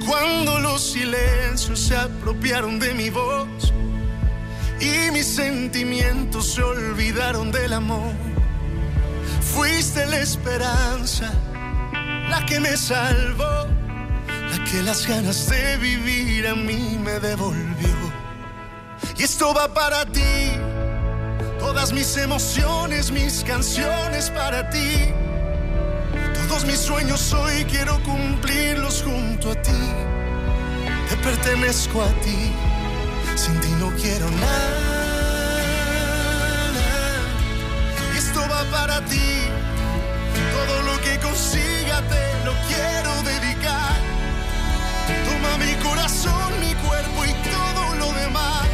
Cuando 0.05 0.59
los 0.59 0.81
silencios 0.91 1.79
se 1.79 1.95
apropiaron 1.95 2.77
de 2.77 2.93
mi 2.93 3.09
voz 3.09 3.68
y 4.79 5.11
mis 5.11 5.35
sentimientos 5.35 6.53
se 6.53 6.63
olvidaron 6.63 7.51
del 7.51 7.73
amor. 7.73 8.13
Fuiste 9.41 10.05
la 10.05 10.19
esperanza, 10.19 11.31
la 12.29 12.45
que 12.45 12.59
me 12.59 12.77
salvó, 12.77 13.67
la 14.27 14.63
que 14.65 14.81
las 14.83 15.07
ganas 15.07 15.49
de 15.49 15.77
vivir 15.77 16.47
a 16.47 16.55
mí 16.55 16.97
me 17.03 17.19
devolvió. 17.19 17.89
Y 19.17 19.23
esto 19.23 19.53
va 19.53 19.73
para 19.73 20.05
ti, 20.05 20.51
todas 21.59 21.91
mis 21.91 22.15
emociones, 22.17 23.11
mis 23.11 23.43
canciones 23.43 24.29
para 24.29 24.69
ti. 24.69 25.13
Todos 26.47 26.65
mis 26.65 26.79
sueños 26.79 27.33
hoy 27.33 27.65
quiero 27.65 28.01
cumplirlos 28.03 29.03
junto 29.03 29.51
a 29.51 29.61
ti. 29.61 29.71
Te 31.09 31.15
pertenezco 31.17 32.01
a 32.01 32.09
ti, 32.21 32.51
sin 33.39 33.57
ti 33.61 33.71
no 33.79 33.89
quiero 34.01 34.29
nada. 34.29 34.79
Esto 38.21 38.39
va 38.53 38.61
para 38.77 38.97
ti, 39.11 39.31
todo 40.55 40.75
lo 40.89 40.95
que 41.05 41.13
consiga 41.27 41.97
te 42.13 42.23
lo 42.47 42.53
quiero 42.69 43.11
dedicar. 43.31 43.97
Toma 45.27 45.51
mi 45.65 45.73
corazón, 45.87 46.49
mi 46.65 46.73
cuerpo 46.85 47.19
y 47.31 47.33
todo 47.55 47.81
lo 48.01 48.07
demás. 48.21 48.67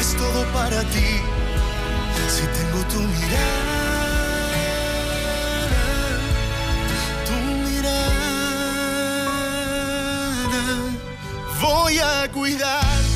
Es 0.00 0.08
todo 0.22 0.40
para 0.58 0.80
ti, 0.94 1.10
si 2.34 2.44
tengo 2.56 2.80
tu 2.92 3.00
mirada. 3.00 3.76
Voy 11.60 11.98
a 11.98 12.28
lo 12.28 13.15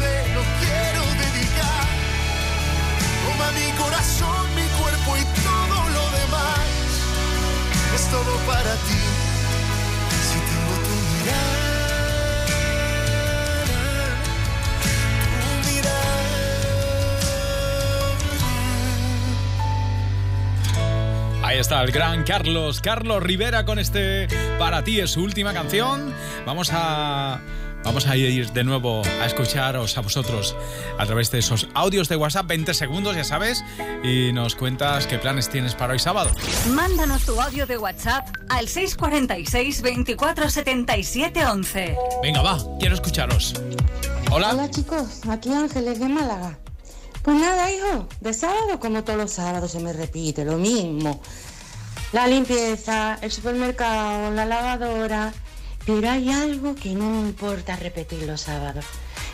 Te 0.00 0.28
lo 0.34 0.42
quiero 0.60 1.02
dedicar. 1.22 1.86
Toma 3.24 3.48
mi 3.52 3.68
corazón, 3.82 4.44
mi 4.54 4.66
cuerpo 4.80 5.10
y 5.16 5.24
todo 5.42 5.78
lo 5.96 6.04
demás. 6.18 6.66
Es 7.94 8.04
todo 8.10 8.32
para 8.46 8.74
ti, 8.86 9.04
si 10.28 10.38
tengo 10.48 10.74
tu 10.86 10.94
mirada. 11.12 11.68
Tu 15.42 15.46
Ahí 21.46 21.58
está 21.58 21.82
el 21.82 21.92
gran 21.92 22.24
Carlos, 22.24 22.80
Carlos 22.82 23.22
Rivera 23.22 23.64
con 23.64 23.78
este 23.78 24.28
Para 24.58 24.84
ti 24.84 25.00
es 25.00 25.12
su 25.12 25.22
última 25.22 25.54
canción. 25.54 26.12
Vamos 26.44 26.70
a 26.72 27.40
Vamos 27.88 28.06
a 28.06 28.16
ir 28.18 28.52
de 28.52 28.64
nuevo 28.64 29.00
a 29.18 29.24
escucharos 29.24 29.96
a 29.96 30.02
vosotros 30.02 30.54
a 30.98 31.06
través 31.06 31.30
de 31.30 31.38
esos 31.38 31.68
audios 31.72 32.10
de 32.10 32.16
WhatsApp, 32.16 32.46
20 32.46 32.74
segundos, 32.74 33.16
ya 33.16 33.24
sabes, 33.24 33.64
y 34.04 34.30
nos 34.34 34.56
cuentas 34.56 35.06
qué 35.06 35.18
planes 35.18 35.48
tienes 35.48 35.74
para 35.74 35.94
hoy 35.94 35.98
sábado. 35.98 36.30
Mándanos 36.68 37.24
tu 37.24 37.40
audio 37.40 37.66
de 37.66 37.78
WhatsApp 37.78 38.28
al 38.50 38.68
646 38.68 39.80
24 39.80 40.50
77 40.50 41.46
11. 41.46 41.96
Venga, 42.22 42.42
va, 42.42 42.58
quiero 42.78 42.94
escucharos. 42.94 43.54
Hola. 44.30 44.50
Hola 44.52 44.70
chicos, 44.70 45.26
aquí 45.26 45.50
Ángeles 45.50 45.98
de 45.98 46.10
Málaga. 46.10 46.58
Pues 47.22 47.40
nada, 47.40 47.72
hijo, 47.72 48.06
de 48.20 48.34
sábado 48.34 48.78
como 48.80 49.02
todos 49.02 49.18
los 49.18 49.32
sábados 49.32 49.72
se 49.72 49.80
me 49.80 49.94
repite 49.94 50.44
lo 50.44 50.58
mismo. 50.58 51.22
La 52.12 52.26
limpieza, 52.26 53.18
el 53.22 53.32
supermercado, 53.32 54.30
la 54.32 54.44
lavadora. 54.44 55.32
Pero 55.88 56.10
hay 56.10 56.28
algo 56.30 56.74
que 56.74 56.90
no 56.90 57.08
me 57.08 57.28
importa 57.28 57.74
repetir 57.74 58.24
los 58.24 58.42
sábados. 58.42 58.84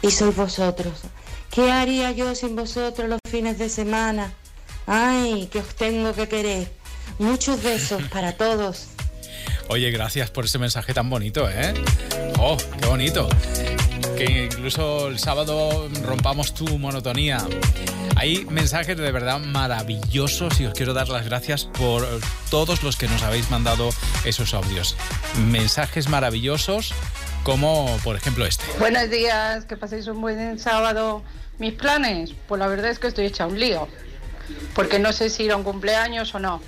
Y 0.03 0.13
sois 0.13 0.37
vosotros. 0.37 1.01
¿Qué 1.51 1.73
haría 1.73 2.13
yo 2.13 2.33
sin 2.37 2.55
vosotros 2.55 3.09
los 3.09 3.19
fines 3.29 3.59
de 3.59 3.69
semana? 3.69 4.33
Ay, 4.87 5.49
que 5.51 5.59
os 5.59 5.75
tengo 5.75 6.13
que 6.13 6.29
querer. 6.29 6.73
Muchos 7.19 7.61
besos 7.61 8.05
para 8.05 8.37
todos. 8.37 8.94
Oye, 9.69 9.91
gracias 9.91 10.31
por 10.31 10.45
ese 10.45 10.59
mensaje 10.59 10.93
tan 10.93 11.09
bonito, 11.09 11.49
¿eh? 11.49 11.75
¡Oh, 12.39 12.57
qué 12.81 12.87
bonito! 12.87 13.29
Que 14.17 14.45
incluso 14.45 15.09
el 15.09 15.19
sábado 15.19 15.89
rompamos 16.03 16.55
tu 16.55 16.79
monotonía. 16.79 17.39
Hay 18.17 18.45
mensajes 18.45 18.97
de 18.97 19.11
verdad 19.11 19.41
maravillosos 19.41 20.61
y 20.61 20.67
os 20.67 20.75
quiero 20.75 20.95
dar 20.95 21.09
las 21.09 21.25
gracias 21.25 21.65
por 21.65 22.07
todos 22.51 22.83
los 22.83 22.97
que 22.97 23.09
nos 23.09 23.23
habéis 23.23 23.51
mandado 23.51 23.91
esos 24.25 24.55
audios. 24.55 24.97
Mensajes 25.47 26.09
maravillosos 26.09 26.93
como 27.43 27.99
por 28.05 28.17
ejemplo 28.17 28.47
este. 28.47 28.65
Buenos 28.79 29.11
días, 29.11 29.65
que 29.65 29.77
paséis 29.77 30.07
un 30.07 30.21
buen 30.21 30.59
sábado. 30.59 31.23
Mis 31.59 31.73
planes, 31.73 32.33
pues 32.49 32.59
la 32.59 32.67
verdad 32.67 32.91
es 32.91 32.99
que 32.99 33.07
estoy 33.07 33.27
hecha 33.27 33.47
un 33.47 33.59
lío, 33.59 33.89
porque 34.75 34.99
no 34.99 35.13
sé 35.13 35.31
si 35.31 35.45
ir 35.45 35.53
a 35.53 35.57
un 35.57 35.63
cumpleaños 35.63 36.35
o 36.35 36.39
no. 36.39 36.61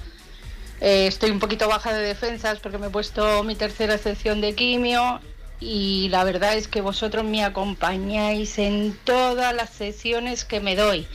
Eh, 0.80 1.06
estoy 1.06 1.30
un 1.30 1.38
poquito 1.38 1.68
baja 1.68 1.92
de 1.92 2.02
defensas 2.02 2.58
porque 2.58 2.78
me 2.78 2.88
he 2.88 2.90
puesto 2.90 3.42
mi 3.44 3.54
tercera 3.54 3.98
sección 3.98 4.40
de 4.40 4.54
quimio 4.54 5.20
y 5.58 6.08
la 6.10 6.24
verdad 6.24 6.54
es 6.54 6.68
que 6.68 6.80
vosotros 6.80 7.24
me 7.24 7.44
acompañáis 7.44 8.58
en 8.58 8.98
todas 9.04 9.54
las 9.54 9.70
sesiones 9.70 10.44
que 10.44 10.60
me 10.60 10.76
doy. 10.76 11.06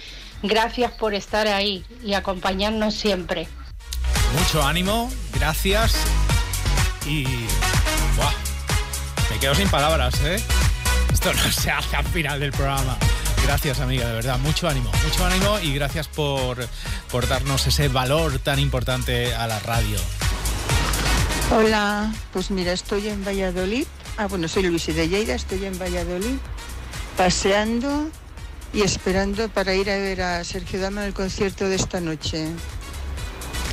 Gracias 0.43 0.91
por 0.91 1.13
estar 1.13 1.47
ahí 1.47 1.85
y 2.03 2.13
acompañarnos 2.13 2.95
siempre. 2.95 3.47
Mucho 4.37 4.63
ánimo, 4.63 5.11
gracias 5.33 5.93
y... 7.05 7.23
¡buah! 8.15 8.33
Me 9.29 9.39
quedo 9.39 9.53
sin 9.53 9.69
palabras, 9.69 10.19
¿eh? 10.23 10.41
Esto 11.13 11.33
no 11.33 11.51
se 11.51 11.69
hace 11.69 11.95
al 11.95 12.05
final 12.05 12.39
del 12.39 12.51
programa. 12.51 12.97
Gracias, 13.43 13.79
amiga, 13.79 14.07
de 14.07 14.13
verdad. 14.13 14.39
Mucho 14.39 14.67
ánimo, 14.67 14.91
mucho 15.03 15.25
ánimo 15.25 15.59
y 15.59 15.73
gracias 15.73 16.07
por, 16.07 16.57
por 17.11 17.27
darnos 17.27 17.67
ese 17.67 17.87
valor 17.87 18.39
tan 18.39 18.59
importante 18.59 19.33
a 19.35 19.47
la 19.47 19.59
radio. 19.59 19.99
Hola, 21.51 22.13
pues 22.31 22.49
mira, 22.49 22.71
estoy 22.71 23.09
en 23.09 23.25
Valladolid. 23.25 23.85
Ah, 24.17 24.27
bueno, 24.27 24.47
soy 24.47 24.63
Luisi 24.63 24.93
de 24.93 25.09
Lleida, 25.09 25.35
estoy 25.35 25.65
en 25.65 25.77
Valladolid, 25.77 26.37
paseando 27.17 28.09
y 28.73 28.83
esperando 28.83 29.49
para 29.49 29.73
ir 29.75 29.89
a 29.89 29.97
ver 29.97 30.21
a 30.21 30.43
Sergio 30.43 30.79
Dama 30.79 31.01
en 31.01 31.07
el 31.07 31.13
concierto 31.13 31.67
de 31.67 31.75
esta 31.75 31.99
noche. 31.99 32.47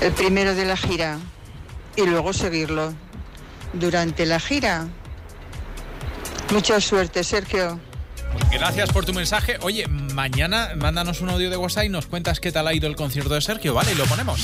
El 0.00 0.12
primero 0.12 0.54
de 0.54 0.64
la 0.64 0.76
gira. 0.76 1.18
Y 1.96 2.06
luego 2.06 2.32
seguirlo 2.32 2.94
durante 3.72 4.24
la 4.26 4.38
gira. 4.38 4.86
Mucha 6.52 6.80
suerte, 6.80 7.24
Sergio. 7.24 7.80
Gracias 8.50 8.90
por 8.90 9.04
tu 9.04 9.12
mensaje. 9.12 9.58
Oye, 9.62 9.86
mañana 9.86 10.70
mándanos 10.76 11.20
un 11.20 11.30
audio 11.30 11.50
de 11.50 11.56
WhatsApp 11.56 11.84
y 11.84 11.88
nos 11.88 12.06
cuentas 12.06 12.40
qué 12.40 12.52
tal 12.52 12.66
ha 12.66 12.74
ido 12.74 12.88
el 12.88 12.96
concierto 12.96 13.34
de 13.34 13.40
Sergio, 13.40 13.74
¿vale? 13.74 13.92
Y 13.92 13.94
lo 13.94 14.04
ponemos. 14.06 14.40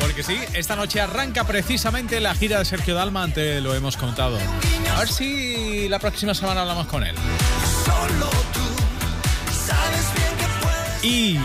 Porque 0.00 0.22
sí, 0.22 0.38
esta 0.54 0.76
noche 0.76 1.00
arranca 1.00 1.44
precisamente 1.44 2.20
la 2.20 2.34
gira 2.34 2.58
de 2.58 2.64
Sergio 2.64 2.94
Dalma, 2.94 3.28
te 3.28 3.60
lo 3.60 3.74
hemos 3.74 3.96
contado. 3.96 4.38
A 4.94 4.98
ver 4.98 5.08
si 5.08 5.88
la 5.88 5.98
próxima 5.98 6.34
semana 6.34 6.62
hablamos 6.62 6.86
con 6.86 7.04
él. 7.04 7.14
Y 11.02 11.38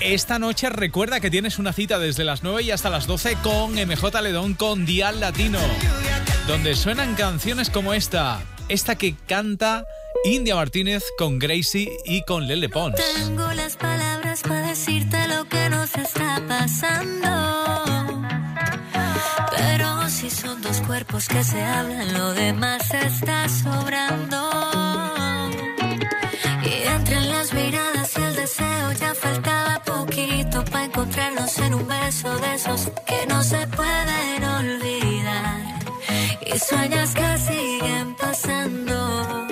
esta 0.00 0.38
noche 0.38 0.70
recuerda 0.70 1.20
que 1.20 1.30
tienes 1.30 1.58
una 1.58 1.72
cita 1.72 1.98
desde 1.98 2.24
las 2.24 2.42
9 2.42 2.62
y 2.62 2.70
hasta 2.70 2.88
las 2.88 3.06
12 3.06 3.36
con 3.42 3.72
MJ 3.72 4.22
Ledón 4.22 4.54
con 4.54 4.86
Dial 4.86 5.20
Latino, 5.20 5.58
donde 6.46 6.74
suenan 6.74 7.14
canciones 7.14 7.68
como 7.68 7.92
esta, 7.92 8.40
esta 8.68 8.96
que 8.96 9.14
canta 9.26 9.84
India 10.24 10.54
Martínez 10.54 11.04
con 11.16 11.38
Gracie 11.38 11.96
y 12.04 12.22
con 12.24 12.46
Lele 12.46 12.68
Pons. 12.68 12.96
Tengo 12.96 13.52
las 13.54 13.76
palabras 13.76 14.42
para 14.42 14.68
decirte 14.68 15.16
lo 15.28 15.44
que 15.46 15.70
nos 15.70 15.94
está 15.96 16.42
pasando. 16.46 17.82
Pero 19.56 20.08
si 20.08 20.28
son 20.30 20.60
dos 20.60 20.80
cuerpos 20.82 21.26
que 21.26 21.42
se 21.42 21.62
hablan, 21.62 22.12
lo 22.12 22.34
demás 22.34 22.92
está 22.92 23.48
sobrando. 23.48 24.50
Y 26.64 26.86
entre 26.86 27.20
las 27.22 27.52
miradas 27.54 28.12
y 28.18 28.22
el 28.22 28.36
deseo 28.36 28.92
ya 28.92 29.14
faltaba 29.14 29.82
poquito 29.82 30.64
para 30.66 30.84
encontrarnos 30.84 31.58
en 31.58 31.74
un 31.74 31.88
beso 31.88 32.36
de 32.38 32.54
esos 32.54 32.90
que 33.06 33.26
no 33.26 33.42
se 33.42 33.66
pueden 33.68 34.44
olvidar. 34.44 35.80
Y 36.46 36.58
sueños 36.58 37.10
que 37.14 37.38
siguen 37.38 38.14
pasando. 38.16 39.49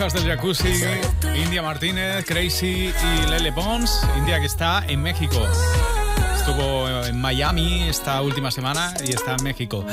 Burbujas 0.00 0.14
del 0.14 0.32
jacuzzi, 0.32 0.72
India 1.36 1.60
Martínez, 1.60 2.24
Crazy 2.24 2.90
y 2.90 3.30
Lele 3.30 3.52
Pons. 3.52 4.00
India 4.16 4.40
que 4.40 4.46
está 4.46 4.82
en 4.88 5.02
México. 5.02 5.46
Estuvo 6.36 7.04
en 7.04 7.20
Miami 7.20 7.82
esta 7.82 8.22
última 8.22 8.50
semana 8.50 8.94
y 9.06 9.10
está 9.10 9.34
en 9.34 9.44
México. 9.44 9.84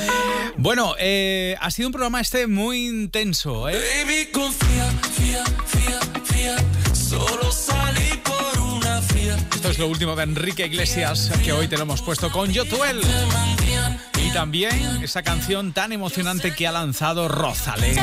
Bueno, 0.55 0.95
eh, 0.97 1.57
ha 1.59 1.71
sido 1.71 1.89
un 1.89 1.91
programa 1.91 2.21
este 2.21 2.47
muy 2.47 2.87
intenso, 2.87 3.67
¿eh? 3.67 3.77
Baby, 4.05 4.29
confía, 4.31 4.89
fía, 5.11 5.43
fía, 5.65 5.99
fía. 6.23 6.55
Solo 6.93 7.51
salí 7.51 8.21
por 8.23 8.61
una 8.61 9.01
fría. 9.01 9.35
Esto 9.55 9.69
es 9.69 9.77
lo 9.77 9.87
último 9.87 10.15
de 10.15 10.23
Enrique 10.23 10.67
Iglesias 10.67 11.31
que 11.43 11.51
hoy 11.51 11.67
te 11.67 11.75
lo 11.75 11.83
hemos 11.83 12.01
puesto 12.01 12.31
con 12.31 12.53
Yotuel. 12.53 13.01
Y 14.23 14.31
también 14.31 15.03
esa 15.03 15.21
canción 15.21 15.73
tan 15.73 15.91
emocionante 15.91 16.53
que 16.55 16.65
ha 16.65 16.71
lanzado 16.71 17.27
Rosalén. 17.27 17.97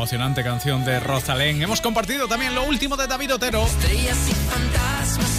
Emocionante 0.00 0.42
canción 0.42 0.82
de 0.82 0.98
Rosalén. 0.98 1.60
Hemos 1.60 1.82
compartido 1.82 2.26
también 2.26 2.54
lo 2.54 2.62
último 2.62 2.96
de 2.96 3.06
David 3.06 3.34
Otero. 3.34 3.66
Estrellas 3.66 4.16
y 4.30 4.34
fantasmas. 4.50 5.30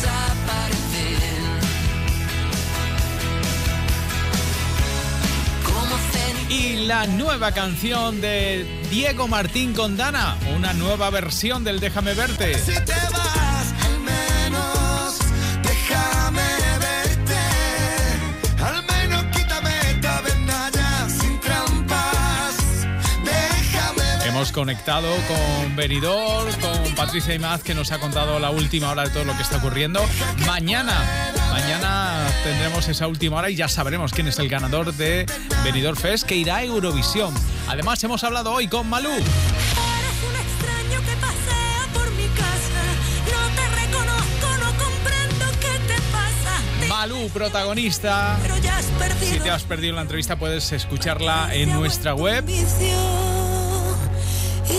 Y 6.48 6.86
la 6.86 7.08
nueva 7.08 7.54
canción 7.54 8.22
de 8.22 8.68
Diego 8.92 9.28
Martín 9.28 9.74
con 9.74 9.98
Dana. 9.98 10.38
Una 10.56 10.74
nueva 10.74 11.10
versión 11.10 11.64
del 11.64 11.80
Déjame 11.80 12.14
verte. 12.14 12.60
Si 12.60 12.74
te 12.86 12.94
vas, 13.12 13.31
Hemos 24.32 24.54
conectado 24.54 25.14
con 25.28 25.76
Benidorm, 25.76 26.54
con 26.62 26.96
Patricia 26.96 27.36
Imaz, 27.36 27.64
que 27.64 27.76
nos 27.76 27.92
ha 27.92 28.00
contado 28.00 28.40
la 28.40 28.50
última 28.50 28.90
hora 28.90 29.04
de 29.04 29.10
todo 29.10 29.26
lo 29.26 29.36
que 29.36 29.44
está 29.44 29.58
ocurriendo. 29.58 30.02
Mañana, 30.48 30.94
mañana 31.52 32.26
tendremos 32.42 32.88
esa 32.88 33.08
última 33.08 33.40
hora 33.40 33.50
y 33.50 33.58
ya 33.58 33.68
sabremos 33.68 34.14
quién 34.14 34.30
es 34.30 34.40
el 34.40 34.48
ganador 34.48 34.94
de 34.94 35.26
Benidorm 35.66 35.98
Fest, 35.98 36.26
que 36.26 36.38
irá 36.38 36.56
a 36.58 36.64
Eurovisión. 36.64 37.34
Además, 37.68 38.02
hemos 38.06 38.24
hablado 38.24 38.54
hoy 38.54 38.70
con 38.70 38.88
Malú. 38.88 39.12
Malú, 46.88 47.30
protagonista. 47.34 48.40
Si 49.20 49.40
te 49.42 49.52
has 49.52 49.64
perdido 49.64 49.96
la 49.96 50.04
entrevista, 50.04 50.38
puedes 50.38 50.72
escucharla 50.72 51.54
en 51.54 51.74
nuestra 51.74 52.14
web. 52.16 52.46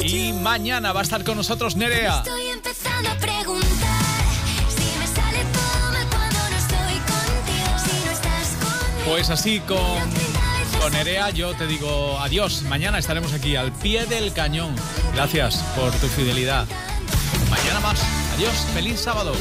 Y 0.02 0.32
mañana 0.32 0.92
va 0.92 1.00
a 1.00 1.02
estar 1.02 1.22
con 1.24 1.36
nosotros 1.36 1.76
Nerea. 1.76 2.18
Estoy 2.18 2.46
empezando 2.48 3.10
a 3.10 3.14
preguntar 3.14 4.02
si 4.68 4.98
me 4.98 5.06
sale 5.06 5.44
fome 5.52 6.06
cuando 6.10 6.38
no 6.50 6.56
estoy 6.56 6.94
contigo. 6.94 7.78
Si 7.84 8.06
no 8.06 8.12
estás 8.12 8.48
conmigo. 8.58 9.10
Pues 9.10 9.30
así 9.30 9.60
con, 9.60 10.80
con 10.80 10.92
Nerea 10.92 11.30
yo 11.30 11.54
te 11.54 11.66
digo 11.66 12.18
adiós. 12.20 12.62
Mañana 12.62 12.98
estaremos 12.98 13.32
aquí 13.32 13.56
al 13.56 13.72
pie 13.72 14.06
del 14.06 14.32
cañón. 14.32 14.74
Gracias 15.14 15.56
por 15.76 15.92
tu 15.92 16.06
fidelidad. 16.08 16.66
Mañana 17.50 17.80
más. 17.80 18.00
Adiós. 18.34 18.54
Feliz 18.74 19.00
sábado. 19.00 19.34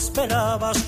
Esperabas. 0.00 0.78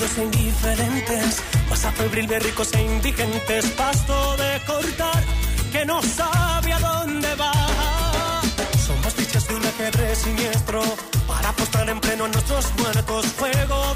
E 0.00 0.22
indiferentes, 0.22 1.42
masa 1.68 1.90
febril 1.90 2.26
de 2.28 2.38
ricos 2.38 2.72
e 2.72 2.80
indigentes, 2.80 3.66
pasto 3.70 4.36
de 4.36 4.60
cortar 4.64 5.22
que 5.72 5.84
no 5.84 6.00
sabe 6.00 6.72
a 6.72 6.78
dónde 6.78 7.34
va. 7.34 7.52
Somos 8.86 9.12
fichas 9.14 9.48
de 9.48 9.54
un 9.56 9.66
ajedrez 9.66 10.18
siniestro 10.18 10.82
para 11.26 11.48
apostar 11.48 11.88
en 11.88 11.98
pleno 11.98 12.26
a 12.26 12.28
nuestros 12.28 12.72
muertos, 12.76 13.26
fuego 13.26 13.94